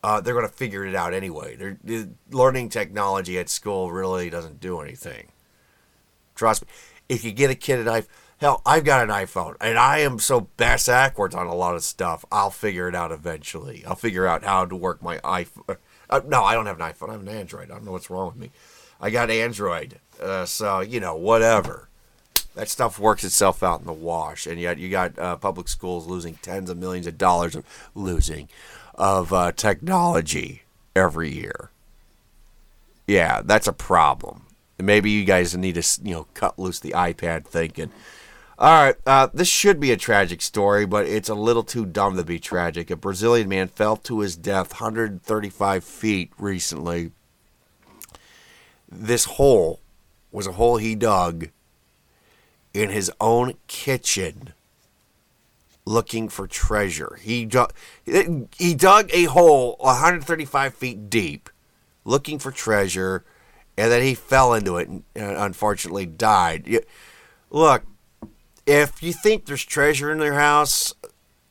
uh, 0.03 0.21
they're 0.21 0.35
going 0.35 0.47
to 0.47 0.53
figure 0.53 0.85
it 0.85 0.97
out 0.97 1.15
anyway. 1.15 1.55
They're, 1.55 1.79
they're, 1.83 2.09
learning 2.31 2.71
technology 2.71 3.39
at 3.39 3.49
school 3.49 3.93
really 3.93 4.29
doesn't 4.29 4.61
do 4.61 4.81
anything. 4.81 5.29
Trust 6.35 6.63
me. 6.63 6.69
If 7.09 7.25
you 7.25 7.31
get 7.31 7.51
a 7.51 7.55
kid 7.55 7.79
an 7.79 7.87
iPhone, 7.87 8.09
hell, 8.39 8.63
I've 8.67 8.85
got 8.85 9.05
an 9.05 9.11
iPhone 9.11 9.55
and 9.61 9.79
I 9.79 9.99
am 9.99 10.19
so 10.19 10.49
bass 10.57 10.89
backwards 10.89 11.37
on 11.37 11.47
a 11.47 11.55
lot 11.55 11.77
of 11.77 11.85
stuff. 11.85 12.25
I'll 12.33 12.51
figure 12.51 12.89
it 12.89 12.97
out 12.97 13.13
eventually. 13.13 13.85
I'll 13.87 13.95
figure 13.95 14.27
out 14.27 14.43
how 14.43 14.65
to 14.65 14.75
work 14.75 15.03
my 15.03 15.19
iPhone. 15.19 15.77
Uh, 16.09 16.21
no, 16.27 16.43
I 16.43 16.55
don't 16.55 16.67
have 16.67 16.81
an 16.81 16.93
iPhone. 16.93 17.11
I 17.11 17.13
have 17.13 17.21
an 17.21 17.29
Android. 17.29 17.71
I 17.71 17.75
don't 17.75 17.85
know 17.85 17.93
what's 17.93 18.11
wrong 18.11 18.27
with 18.27 18.37
me. 18.37 18.51
I 19.01 19.11
got 19.11 19.31
Android. 19.31 20.01
Uh, 20.21 20.47
so, 20.47 20.81
you 20.81 20.99
know, 20.99 21.15
whatever 21.15 21.90
that 22.61 22.69
stuff 22.69 22.99
works 22.99 23.25
itself 23.25 23.63
out 23.63 23.81
in 23.81 23.87
the 23.87 23.93
wash, 23.93 24.47
and 24.47 24.61
yet 24.61 24.77
you 24.77 24.91
got 24.91 25.19
uh, 25.19 25.35
public 25.37 25.67
schools 25.67 26.07
losing 26.07 26.35
tens 26.43 26.69
of 26.69 26.77
millions 26.77 27.07
of 27.07 27.17
dollars 27.17 27.57
of 27.57 27.65
losing 27.95 28.51
of 28.97 29.33
uh, 29.33 29.51
technology 29.53 30.65
every 30.95 31.33
year. 31.33 31.71
Yeah, 33.07 33.41
that's 33.43 33.67
a 33.67 33.73
problem. 33.73 34.43
Maybe 34.79 35.11
you 35.11 35.25
guys 35.25 35.57
need 35.57 35.77
to 35.77 36.01
you 36.05 36.13
know 36.13 36.27
cut 36.35 36.59
loose 36.59 36.79
the 36.79 36.91
iPad 36.91 37.47
thinking. 37.47 37.93
All 38.59 38.85
right, 38.85 38.97
uh, 39.07 39.29
this 39.33 39.49
should 39.49 39.81
be 39.81 39.91
a 39.91 39.97
tragic 39.97 40.43
story, 40.43 40.85
but 40.85 41.07
it's 41.07 41.31
a 41.31 41.35
little 41.35 41.63
too 41.63 41.87
dumb 41.87 42.19
to 42.19 42.25
be 42.25 42.39
tragic. 42.39 42.91
A 42.91 42.97
Brazilian 42.97 43.49
man 43.49 43.69
fell 43.69 43.97
to 43.97 44.21
his 44.21 44.37
death 44.37 44.73
135 44.83 45.83
feet 45.83 46.31
recently. 46.37 47.13
This 48.87 49.25
hole 49.25 49.81
was 50.31 50.47
a 50.47 50.53
hole 50.53 50.77
he 50.77 50.95
dug 50.95 51.49
in 52.73 52.91
his 52.91 53.11
own 53.21 53.55
kitchen 53.67 54.53
looking 55.85 56.29
for 56.29 56.47
treasure. 56.47 57.19
He 57.21 57.45
dug, 57.45 57.73
he 58.05 58.75
dug 58.75 59.11
a 59.13 59.25
hole 59.25 59.77
135 59.81 60.75
feet 60.75 61.11
deep 61.11 61.51
looking 62.05 62.39
for 62.39 62.51
treasure 62.51 63.25
and 63.77 63.91
then 63.91 64.03
he 64.03 64.15
fell 64.15 64.55
into 64.55 64.77
it 64.77 64.89
and 64.89 65.05
unfortunately 65.15 66.07
died. 66.07 66.85
Look, 67.51 67.85
if 68.67 69.03
you 69.03 69.13
think 69.13 69.47
there's 69.47 69.65
treasure 69.65 70.13
in 70.13 70.19
their 70.19 70.35
house, 70.35 70.95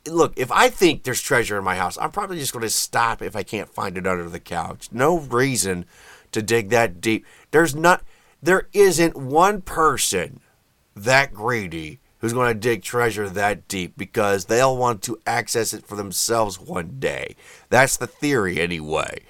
look, 0.06 0.32
if 0.38 0.50
I 0.50 0.68
think 0.68 1.02
there's 1.02 1.20
treasure 1.20 1.58
in 1.58 1.64
my 1.64 1.76
house, 1.76 1.98
I'm 1.98 2.10
probably 2.10 2.38
just 2.38 2.52
going 2.52 2.62
to 2.62 2.70
stop 2.70 3.20
if 3.20 3.36
I 3.36 3.42
can't 3.42 3.68
find 3.68 3.98
it 3.98 4.06
under 4.06 4.28
the 4.28 4.40
couch. 4.40 4.88
No 4.92 5.18
reason 5.18 5.84
to 6.32 6.40
dig 6.40 6.70
that 6.70 7.00
deep. 7.00 7.26
There's 7.50 7.74
not 7.74 8.02
there 8.42 8.68
isn't 8.72 9.16
one 9.16 9.60
person 9.60 10.40
that 11.04 11.32
greedy 11.32 12.00
who's 12.18 12.32
going 12.32 12.52
to 12.52 12.58
dig 12.58 12.82
treasure 12.82 13.28
that 13.28 13.66
deep 13.66 13.96
because 13.96 14.44
they'll 14.44 14.76
want 14.76 15.02
to 15.02 15.18
access 15.26 15.72
it 15.72 15.86
for 15.86 15.96
themselves 15.96 16.60
one 16.60 16.96
day. 16.98 17.34
That's 17.70 17.96
the 17.96 18.06
theory, 18.06 18.60
anyway. 18.60 19.20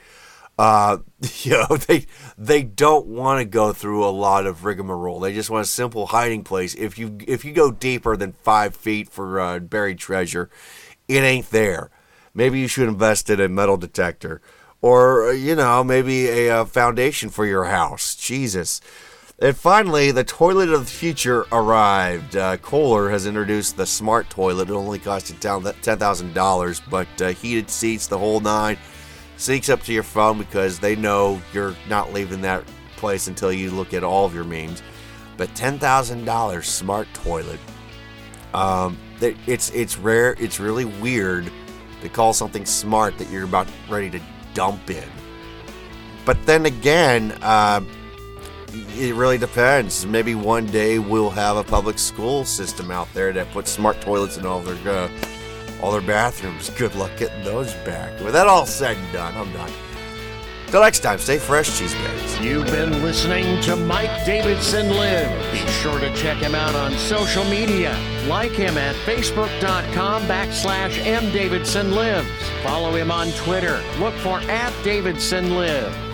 Uh, 0.59 0.98
you 1.42 1.52
know, 1.52 1.76
they 1.76 2.06
they 2.37 2.62
don't 2.62 3.06
want 3.06 3.40
to 3.40 3.44
go 3.44 3.72
through 3.72 4.04
a 4.04 4.11
lot 4.11 4.46
of 4.46 4.64
rigmarole. 4.64 5.20
They 5.20 5.33
just 5.33 5.50
want 5.50 5.64
a 5.64 5.68
simple 5.68 6.06
hiding 6.06 6.44
place. 6.44 6.74
If 6.74 6.98
you 6.98 7.18
if 7.26 7.44
you 7.44 7.52
go 7.52 7.70
deeper 7.70 8.16
than 8.16 8.33
five 8.33 8.76
feet 8.76 9.09
for 9.09 9.40
uh, 9.40 9.59
buried 9.61 9.98
treasure, 9.98 10.50
it 11.09 11.22
ain't 11.22 11.50
there. 11.50 11.90
Maybe 12.35 12.61
you 12.61 12.68
should 12.68 12.88
invest 12.88 13.30
in 13.30 13.40
a 13.40 13.48
metal 13.48 13.76
detector, 13.76 14.40
or 14.83 15.33
you 15.33 15.54
know, 15.54 15.83
maybe 15.83 16.28
a, 16.28 16.48
a 16.48 16.61
uh, 16.61 16.64
foundation 16.64 17.30
for 17.30 17.46
your 17.46 17.64
house. 17.64 18.14
Jesus. 18.14 18.80
And 19.42 19.57
finally, 19.57 20.11
the 20.11 20.22
toilet 20.22 20.68
of 20.68 20.85
the 20.85 20.90
future 20.90 21.46
arrived. 21.50 22.37
Uh, 22.37 22.59
Kohler 22.59 23.09
has 23.09 23.26
introduced 23.26 23.76
the 23.76 23.87
smart 23.87 24.29
toilet. 24.29 24.68
It 24.68 24.74
only 24.74 24.98
cost 24.98 25.31
you 25.31 25.37
$10,000, 25.37 26.90
but 26.90 27.22
uh, 27.22 27.29
heated 27.29 27.70
seats, 27.70 28.07
the 28.07 28.18
whole 28.18 28.40
nine. 28.40 28.76
Syncs 29.38 29.70
up 29.70 29.83
to 29.85 29.94
your 29.94 30.03
phone 30.03 30.37
because 30.37 30.79
they 30.79 30.94
know 30.94 31.40
you're 31.55 31.74
not 31.88 32.12
leaving 32.12 32.42
that 32.42 32.64
place 32.96 33.29
until 33.29 33.50
you 33.50 33.70
look 33.70 33.94
at 33.94 34.05
all 34.05 34.26
of 34.26 34.35
your 34.35 34.44
memes. 34.44 34.83
But 35.38 35.48
$10,000 35.55 36.62
smart 36.62 37.09
toilet. 37.14 37.61
Um, 38.53 38.98
it's 39.22 39.70
it's 39.70 39.96
rare. 39.96 40.35
It's 40.38 40.61
really 40.61 40.85
weird 40.85 41.50
to 42.03 42.09
call 42.11 42.35
something 42.35 42.66
smart 42.66 43.16
that 43.16 43.31
you're 43.31 43.44
about 43.44 43.68
ready 43.88 44.11
to 44.11 44.20
dump 44.53 44.90
in. 44.90 45.09
But 46.26 46.44
then 46.44 46.66
again, 46.66 47.33
uh, 47.40 47.81
it 48.72 49.14
really 49.14 49.38
depends. 49.38 50.06
Maybe 50.06 50.35
one 50.35 50.66
day 50.66 50.98
we'll 50.98 51.30
have 51.30 51.56
a 51.56 51.64
public 51.64 51.98
school 51.98 52.44
system 52.44 52.90
out 52.90 53.12
there 53.14 53.33
that 53.33 53.50
puts 53.52 53.70
smart 53.70 54.00
toilets 54.00 54.37
in 54.37 54.46
all 54.46 54.61
their 54.61 55.06
uh, 55.06 55.09
all 55.83 55.92
their 55.92 56.00
bathrooms. 56.00 56.70
Good 56.70 56.94
luck 56.94 57.11
getting 57.16 57.42
those 57.44 57.72
back. 57.85 58.18
With 58.20 58.35
that 58.35 58.46
all 58.46 58.66
said 58.66 58.96
and 58.96 59.12
done, 59.12 59.35
I'm 59.37 59.52
done. 59.52 59.70
Till 60.70 60.83
next 60.83 61.00
time, 61.00 61.18
stay 61.18 61.38
fresh, 61.38 61.78
cheese. 61.78 61.92
You've 62.40 62.66
been 62.66 63.02
listening 63.02 63.61
to 63.62 63.74
Mike 63.74 64.24
Davidson 64.24 64.90
Live. 64.90 65.52
Be 65.52 65.59
sure 65.83 65.98
to 65.98 66.14
check 66.14 66.38
him 66.38 66.54
out 66.54 66.76
on 66.76 66.92
social 66.92 67.42
media. 67.44 67.98
Like 68.28 68.52
him 68.52 68.78
at 68.78 68.94
facebook.com 69.04 70.22
backslash 70.22 70.92
mdavidsonlives. 71.02 72.62
Follow 72.62 72.94
him 72.94 73.11
on 73.11 73.33
Twitter. 73.33 73.83
Look 73.98 74.14
for 74.14 74.38
at 74.42 74.72
Davidson 74.85 75.56
Live. 75.56 76.10